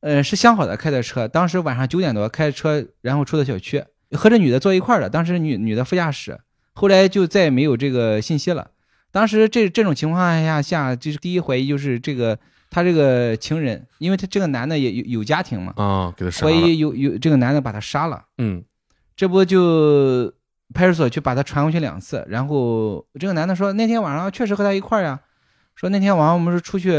[0.00, 6.38] 呃是相好的开的车，当时晚上九点多开车，然后出的小区，和这女的坐一块儿的，当时女女的副驾驶，
[6.74, 8.70] 后来就再也没有这个信息了。
[9.16, 12.38] 当时这这种情况下下，就是第一怀疑就是这个
[12.68, 16.52] 他这个情人，因为他这个男的也有有家庭嘛，啊，给他杀怀。
[16.52, 18.26] 疑有有这个男的把他杀了。
[18.36, 18.62] 嗯
[19.16, 20.30] 这不就
[20.74, 25.18] 派出所去把他传过去两次，然后这个男的说那天晚上确实和他一块儿呀，
[25.74, 26.92] 说那天晚上我们是出去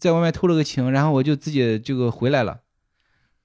[0.00, 2.60] 在外面偷了个情，然后我就自己这个回来了。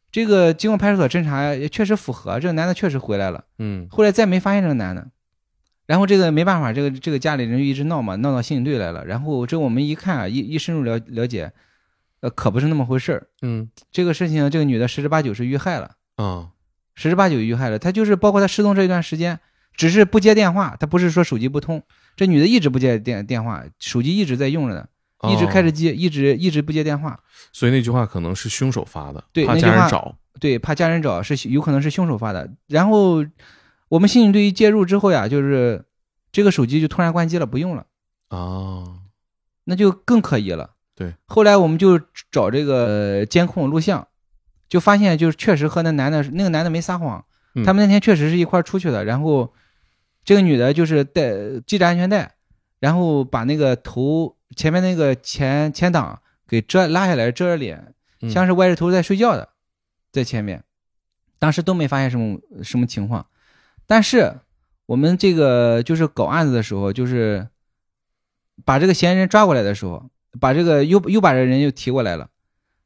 [0.10, 3.44] 这个经过派出所侦查也确实符合，这个男的确实回来了。
[3.58, 5.10] 嗯后来再没发现这个男的，
[5.92, 9.06] 然后这个没办法，这个这个家里人就一直闹嘛，闹到刑警队来了。
[9.06, 11.52] 然后这我们一看啊，一一深入了了解，
[12.22, 13.28] 呃，可不是那么回事儿。
[13.42, 15.92] 嗯这个事情，这个女的十之八九是遇害了。
[16.16, 16.52] 啊
[16.96, 17.78] 十之八九遇害了。
[17.78, 19.38] 她就是包括她失踪这一段时间，
[19.76, 21.84] 只是不接电话，她不是说手机不通，
[22.16, 24.88] 这女的一直不接电电话，手机一直在用着呢，
[25.30, 27.20] 一直开着哦机，一直一直不接电话。
[27.52, 30.16] 所以那句话可能是凶手发的，怕对那句话家人找。
[30.39, 32.50] 对，怕家人找是有可能是凶手发的。
[32.68, 33.26] 然后
[33.92, 35.84] 我们刑警队一介入之后呀，就是
[36.32, 37.86] 这个手机就突然关机了，不用了，
[38.30, 39.00] 啊，
[39.66, 40.76] 那就更可疑了。
[40.96, 42.00] 对，后来我们就
[42.32, 44.08] 找这个呃监控录像，
[44.70, 47.66] 就发现就是确实和那男的那个男的没撒谎，嗯。
[47.66, 49.04] 他们那天确实是一块出去的。
[49.04, 49.54] 然后
[50.24, 51.34] 这个女的就是带
[51.68, 52.36] 系着安全带，
[52.80, 58.30] 然后把那个头前面那个前前挡给遮拉下来遮着脸，嗯。
[58.30, 59.50] 像是歪着头在睡觉的，
[60.14, 60.64] 在前面，
[61.39, 63.26] 当时都没发现什么什么情况，
[63.92, 64.39] 但是
[64.86, 67.50] 我们这个就是搞案子的时候，就是
[68.64, 72.30] 把这个嫌疑人抓过来的时候，把这个又又把这人又提过来了，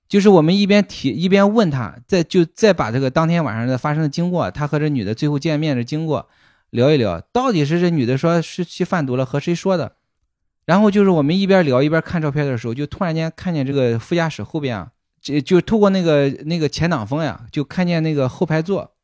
[0.08, 6.28] 就是我们一边提一边问他，再就再把这个当天晚上的发生的经过，他和这女的最后见面的经过
[6.72, 9.98] 聊一聊，到底是这女的说是去贩毒了和谁说的，
[10.66, 14.92] 然后就是我们一边聊一边看照片的时候，就突然间看见这个副驾驶后边啊，
[15.22, 18.95] 这就透过那个那个前挡风呀，就看见那个后排座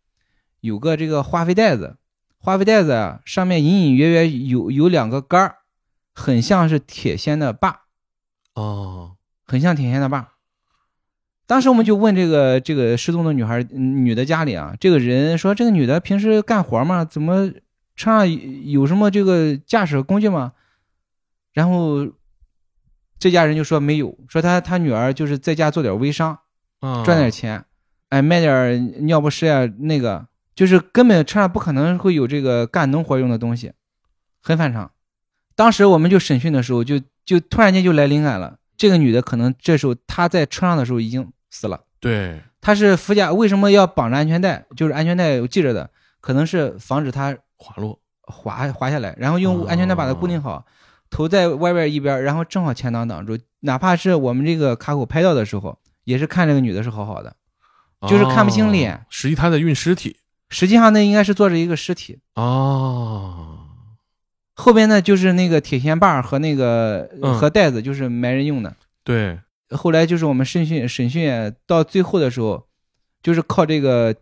[0.61, 1.97] 有个这个花费袋子，
[2.39, 5.57] 花费袋子啊上面隐隐约约有有两个杆儿，
[6.13, 7.81] 很像是铁锨的把，
[8.53, 10.29] 哦，很像铁锨的把。
[11.45, 17.03] 当时我们就问这个这个失踪的女孩嗯女的家里啊，这个人说这个女的平时干活吗？
[17.03, 17.51] 怎么
[17.95, 20.53] 车上有有什么这个驾驶工具吗？
[21.51, 22.07] 然后
[23.19, 26.39] 这家人就说没有，说他他女儿就是在家做点微商，
[26.79, 27.65] 啊赚点钱，
[28.07, 33.73] 哎，卖点尿不湿呀，那个就是根本车上不可能会有这个干农活用的东西，
[34.41, 34.91] 很反常。
[35.55, 41.81] 当时我们就审讯的时候就，就突然间就来灵感了，这个女的可能这时候她在车上的时候已经死了。
[41.99, 44.65] 对，她是副驾，为什么要绑着安全带？
[44.75, 45.89] 就是安全带我系着的，
[46.19, 47.99] 可能是防止她滑落。
[48.23, 50.65] 滑滑下来，然后用安全带把它固定好，
[51.09, 53.37] 头在外边一边，然后正好前挡挡住。
[53.61, 57.35] 哪怕是我们这个卡口拍到的时候，也是看这个女的是好好的，
[58.07, 60.15] 就是看不清脸哦实际她在运尸体
[60.51, 62.19] 实际上那应该是坐着一个尸体。
[62.35, 63.57] 哦。
[64.53, 68.75] 后边呢就是那个铁锨把儿和那个、嗯和袋子，就是埋人用的。
[69.03, 69.39] 对，
[69.71, 72.67] 后来就是我们审讯审讯到最后的时候，
[73.23, 74.13] 就是靠这个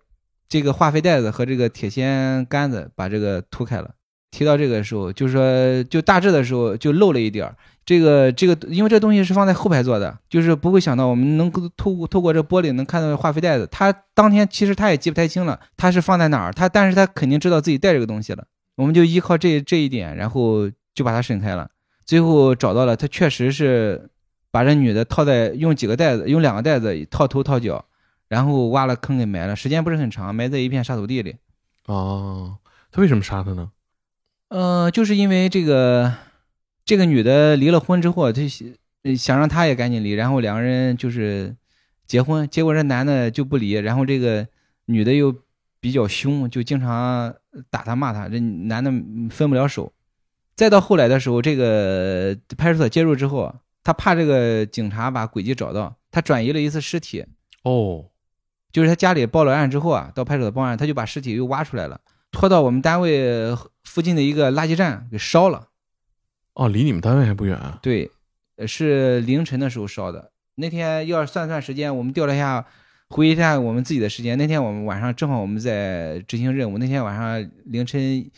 [0.48, 3.92] 这个化肥袋子和这个铁锨杆子把这个脱开了。
[4.32, 7.58] 提到这个时候，就是说就大致的时候就漏了一点儿。
[7.90, 13.68] 这个这个，因为这东西是放在后排座的，就是不会想到我们能够透过透过这玻璃能看到化肥袋子。
[13.72, 18.46] 他当天其实他也记不太清了，他是放在哪儿，他但是他肯定知道自己带这个东西了。
[18.76, 21.68] 我们就依靠这这一点，然后就把他审开了。
[22.06, 24.08] 最后找到了，他确实是
[24.52, 27.84] 把这女的套在用几个袋子，用两个袋子套头套脚，
[28.28, 29.56] 然后挖了坑给埋了。
[29.56, 31.38] 时间不是很长，埋在一片沙土地里。
[31.88, 32.58] 哦，
[32.92, 33.72] 他为什么杀他呢？
[34.50, 36.14] 呃，就是因为这个。
[36.90, 38.42] 这个女的离了婚之后，她
[39.16, 41.56] 想让他也赶紧离，然后两个人就是
[42.08, 42.50] 结婚。
[42.50, 44.48] 结果这男的就不离，然后这个
[44.86, 45.32] 女的又
[45.80, 47.32] 比较凶，就经常
[47.70, 48.28] 打他骂他。
[48.28, 48.90] 这男的
[49.30, 49.94] 分不了手。
[50.56, 57.24] 再到后来的时候，这个派出所介入之后，他怕这个警察把轨迹找到，他转移了一次尸体。
[57.62, 58.06] 哦，
[58.74, 65.68] 就是他家里报了案之后啊，到派出所报案，他就把尸体又挖出来了，拖到我们单位附近的一个垃圾站给烧了。
[66.60, 67.80] 哦，离你们单位还不远啊？
[67.82, 68.12] 对，
[68.68, 70.30] 是凌晨的时候烧的。
[70.56, 72.66] 那天要算算时间，我们调了一下，
[73.08, 74.38] 回忆一下我们自己的时间。
[74.38, 76.78] 那天我们晚上正好我们在执行任务。
[76.78, 78.30] 那天晚上凌晨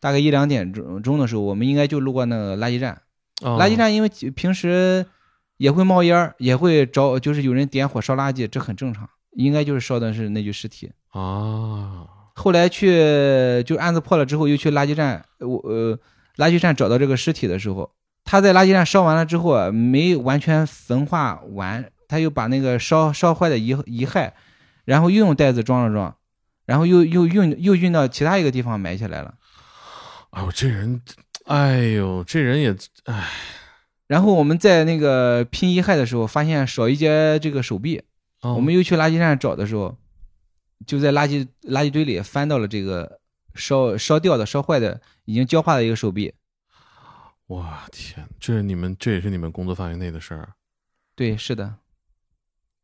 [0.00, 3.02] 大概一两点钟钟的时候，我们应该就路过那个垃圾站。
[3.42, 5.04] 垃圾站因为平时
[5.58, 9.06] 也会冒烟也会着，就是有人点火烧垃圾，这很正常。
[9.32, 12.06] 应该就是烧的是那具尸体啊。
[12.34, 15.98] 后来去就案子破了之后，又去垃圾站，我呃。
[16.36, 17.92] 垃圾站找到这个尸体的时候，
[18.24, 24.32] 他在垃圾站烧完了之后啊，没完全焚化完，他又把那个烧烧坏的遗遗骸，
[24.84, 26.14] 然后又用袋子装了装，
[26.66, 29.34] 然后又又运又运到其他一个地方埋起来了。
[30.30, 31.00] 哎呦，这人，
[31.46, 33.28] 哎呦，这人也，哎。
[34.06, 38.02] 然后我们在那个拼遗骸的时候，发现少一截这个手臂，
[38.42, 39.96] 我们又去垃圾站找的时候，
[40.86, 43.20] 就在垃圾垃圾堆里翻到了这个。
[43.56, 46.34] 烧烧掉的、烧坏的、已经焦化的一个手臂。
[47.48, 50.52] 哇天，这是你们这也是你们工作范围内的事儿。
[51.14, 51.76] 对，是的。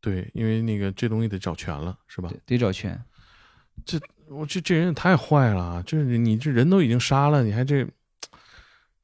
[0.01, 2.31] 对，因为那个这东西得找全了，是吧？
[2.47, 3.01] 得找全。
[3.85, 7.87] 这我这这人也太坏了，就是你这人都已经杀了，你还这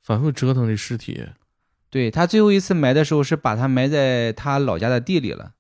[0.02, 1.24] 反复折腾这尸体。
[1.90, 5.54] 对他最后一次埋的时候是把他埋在他老家的地里了，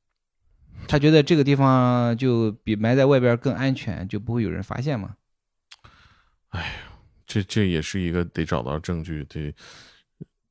[0.86, 5.16] 他觉得这个地方就比埋在外边更安全，就不会有人发现嘛。
[6.50, 6.72] 哎呀，
[7.26, 9.54] 这这也是一个得找到证据，得，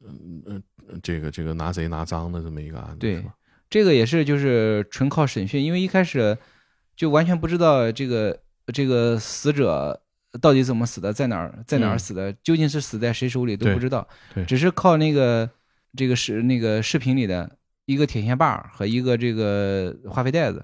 [0.02, 0.64] 嗯嗯，
[1.02, 2.98] 这个这个拿贼拿赃的这么一个案子。
[3.00, 3.24] 对，
[3.70, 6.38] 这个也是就是纯靠审讯，因为一开始
[6.96, 10.00] 就完全不知道这个这个死者
[10.40, 14.08] 到底怎么死的，在哪儿在哪儿死的，究竟是死在谁手里都不知道。
[14.36, 15.50] 对，只是靠那个
[15.96, 20.64] 这个视那个视频里的一个铁线把和一个这个化肥袋子，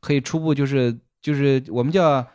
[0.00, 2.28] 可以初步就是就是我们叫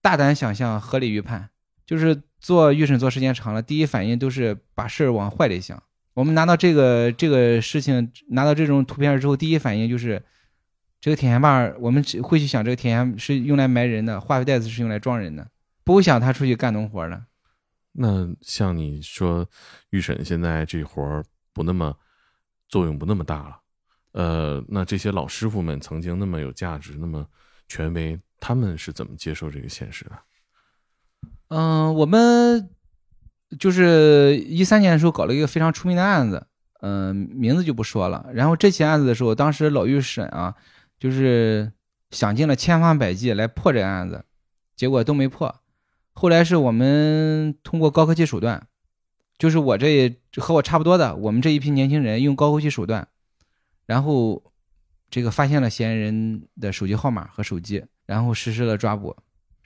[0.00, 1.50] 大胆想象，合理预判。
[1.90, 5.82] 就是做预审做时间长了，第一反应都是把事儿往坏里想。
[6.14, 10.22] 我们拿到这个这个事情，拿到这种图片之后，第一反应就是
[11.00, 15.50] 这个铁锨把，我们会去想这个铁锨是用来埋人的，化肥袋子是用来装人的，
[15.82, 17.24] 不会想他出去干农活的。
[17.90, 19.44] 那像你说
[19.90, 21.92] 预审现在这活儿不那么
[22.68, 23.58] 作用不那么大了，
[24.12, 27.26] 呃，那这些老师傅们曾经那么有价值，那么
[27.66, 30.12] 权威，他们是怎么接受这个现实的？
[31.50, 32.70] 嗯，我们
[33.58, 36.46] 就是一三年的时候搞了一个非常出名的案子，
[36.80, 38.24] 嗯，名字就不说了。
[38.32, 40.54] 然后这起案子的时候，当时老预审啊，
[40.98, 41.72] 就是
[42.12, 44.24] 想尽了千方百计来破这个案子，
[44.76, 45.52] 结果都没破。
[46.12, 48.68] 后来是我们通过高科技手段，
[49.36, 53.08] 就是我这和我差不多的，我们这一批年轻人用高科技手段，
[53.86, 54.40] 然后
[55.10, 59.16] 这个发现了嫌疑人的手机号码和手机，然后实施了抓捕。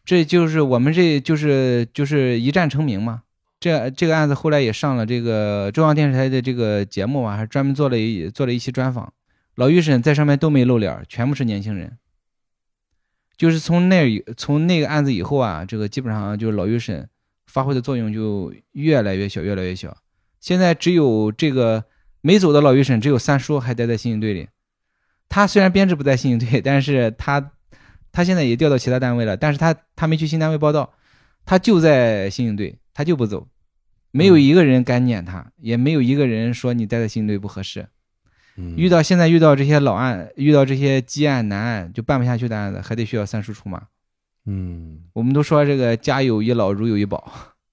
[0.05, 3.23] 这就是我们这就是就是一战成名嘛。
[3.59, 9.11] 这这个案子后来也上了这个中央电视台的这个节目啊，还专门做了一做了一期专访。
[9.55, 11.97] 老预审在上面都没露脸，全部是年轻人。
[13.39, 17.09] 就是从那从那个案子以后啊，这个基本上就是老预审
[17.47, 19.97] 发挥的作用就越来越小，越来越小。
[20.39, 21.85] 现在只有这个
[22.21, 24.49] 没走的老预审，只有三叔还待在刑警队里。
[25.31, 27.53] 他虽然编制不在刑警队，但是他。
[28.15, 30.95] 他现在也调到其他单位了，但是他他没去新单位报道，
[31.45, 33.49] 他就在刑警队，他就不走，
[34.13, 37.89] 没有一个人敢撵他，也没有一个人说你待在刑警队不合适。
[38.77, 43.83] 遇到现在遇到这些老案，遇到这些积案难案就办不下去的案子，还得需要三叔出马。
[44.47, 47.33] 嗯，我们都说这个家有一老如有一宝，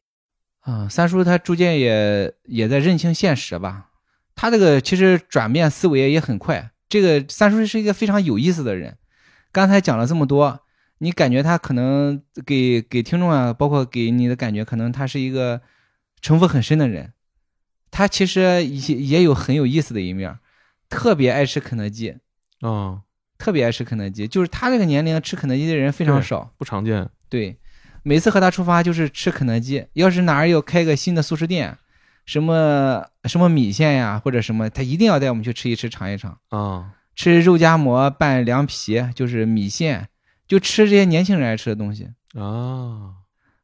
[0.62, 3.92] 啊，三叔他逐渐也也在认清现实吧，
[4.34, 6.72] 他这个其实转变思维也很快。
[6.89, 8.98] 这个三叔是一个非常有意思的人。
[9.52, 10.60] 刚才讲了这么多，
[10.99, 15.62] 你感觉他可能给给听众啊，包括给你的感觉，可能他是一个
[16.22, 17.14] 城府很深的人。
[17.89, 20.39] 他其实也也有很有意思的一面，
[20.89, 22.16] 特别爱吃肯德基，
[22.62, 23.02] 啊，
[23.38, 24.26] 特别爱吃肯德基。
[24.26, 26.54] 就是他这个年龄吃肯德基的人非常少。
[26.58, 27.10] 不常见。
[27.28, 27.58] 对，
[28.04, 29.86] 每次和他出发就是吃肯德基。
[29.93, 31.78] 要是哪儿有开个新的素食店，
[32.26, 36.38] 什么什么米线呀，或者什么，他一定要带我们去吃一吃，尝一尝。
[36.47, 40.07] 啊，吃肉夹馍拌凉皮，就是米线，
[40.47, 42.09] 就吃这些年轻人爱吃的东西。
[42.34, 43.16] 啊，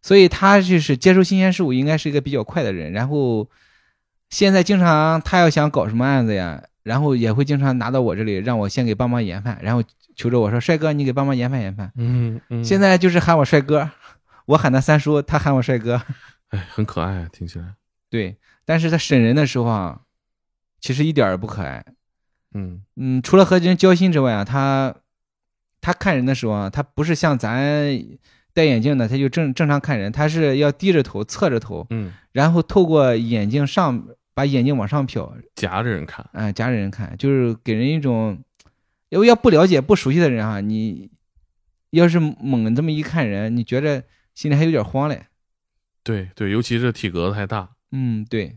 [0.02, 2.92] 所以他就是接受新鲜事物，应该是一个比较快的人。
[2.92, 3.50] 然后
[4.30, 9.84] 现在经常他要想搞什么案子呀，然后也会经常拿到我这里，让我先给帮忙研判，然后
[10.16, 11.92] 求着我说：“帅哥，你给帮忙研判研判。
[11.96, 13.90] 嗯嗯，现在就是喊我帅哥，
[14.46, 16.02] 我喊他三叔，他喊我帅哥。
[16.50, 17.76] 哎，很可爱啊，听起来。
[18.10, 20.02] 对，但是他审人的时候啊，
[20.82, 21.86] 其实一点儿也不可爱。
[22.58, 24.96] 嗯嗯，除了和人交心之外啊，他
[25.80, 27.64] 他看人的时候啊，他不是像咱
[28.54, 36.28] 戴眼镜的，他就正正常看人，他是要低着头、侧着头，嗯，然后透过眼睛上把眼睛往上瞟，夹着人看。
[36.34, 38.40] 啊、夹着人看，就是给人一种，
[39.10, 41.12] 要要不了解、不熟悉的人啊，你
[41.92, 44.04] 要是猛这么一看人，你觉着
[44.34, 45.28] 心里还有点慌嘞。
[46.04, 47.70] 对对，尤其是体格子太大。
[47.92, 48.56] 嗯，对，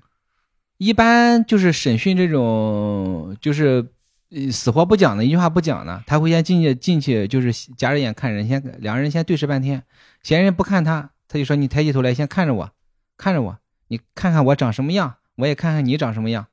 [0.80, 3.86] 一般就是审讯这种，就是
[4.30, 9.82] 呃死活不讲的，一句话不讲的，他会先进去进去，就是夹着眼看人，先两个人先对视半天，
[10.22, 12.70] 嫌疑人不看他，他就说你抬起头来，先看着我，
[13.18, 13.58] 看着我，
[13.88, 16.46] 你看看我长什么样，我也看看你长什么样。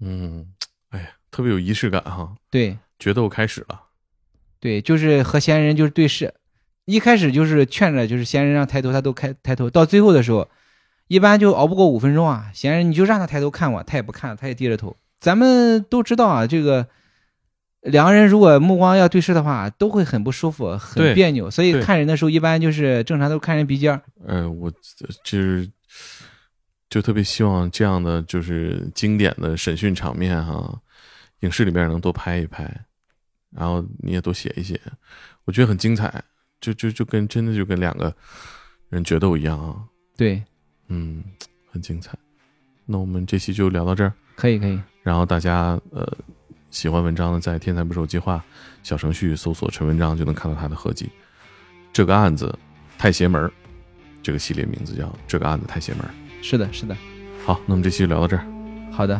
[0.00, 0.52] 嗯，
[0.90, 2.34] 哎呀，特别有仪式感哈。
[2.50, 3.84] 对决斗开始了。
[4.60, 6.34] 对，就是和嫌疑人就是对视，
[6.84, 10.50] 一开始就是劝着，就是嫌疑人让抬头，他都开抬头，到最后的时候，
[11.12, 14.96] 一般就熬不过五分钟啊，嫌疑人你就让他抬头看我，他也不看，他也低着头。
[15.20, 16.88] 咱们都知道啊，这个
[17.82, 21.50] 两个人如果目光要对视的话，都会很不舒服，很别扭。
[21.50, 24.00] 所以看人的时候，一般就是正常都看人鼻尖儿。
[24.26, 24.72] 呃，我
[25.22, 25.70] 就是
[26.88, 30.80] 就特别希望这样的就是经典的审讯场面哈，
[31.40, 32.64] 影视里边能多拍一拍，
[33.50, 34.80] 然后你也多写一写，
[35.44, 36.24] 我觉得很精彩，
[36.58, 38.16] 就就就跟真的就跟两个
[38.88, 39.76] 人决斗一样啊，
[40.16, 40.42] 对，
[40.94, 41.24] 嗯，
[41.70, 42.12] 很精彩。
[42.84, 46.06] 那我们这期就聊到这儿，可以可以，然后大家呃
[46.70, 48.44] 喜欢文章的，在“天才捕手计划”
[48.84, 51.08] 小程序搜索陈文章就能看到他的合集。
[51.94, 52.54] 这个案子
[52.98, 53.50] 太邪门儿，
[54.22, 56.10] 这个系列名字叫《这个案子太邪门儿》。
[56.44, 56.94] 是的，是的。
[57.46, 58.44] 好，那我们这期就聊到这儿。
[58.90, 59.18] 好的，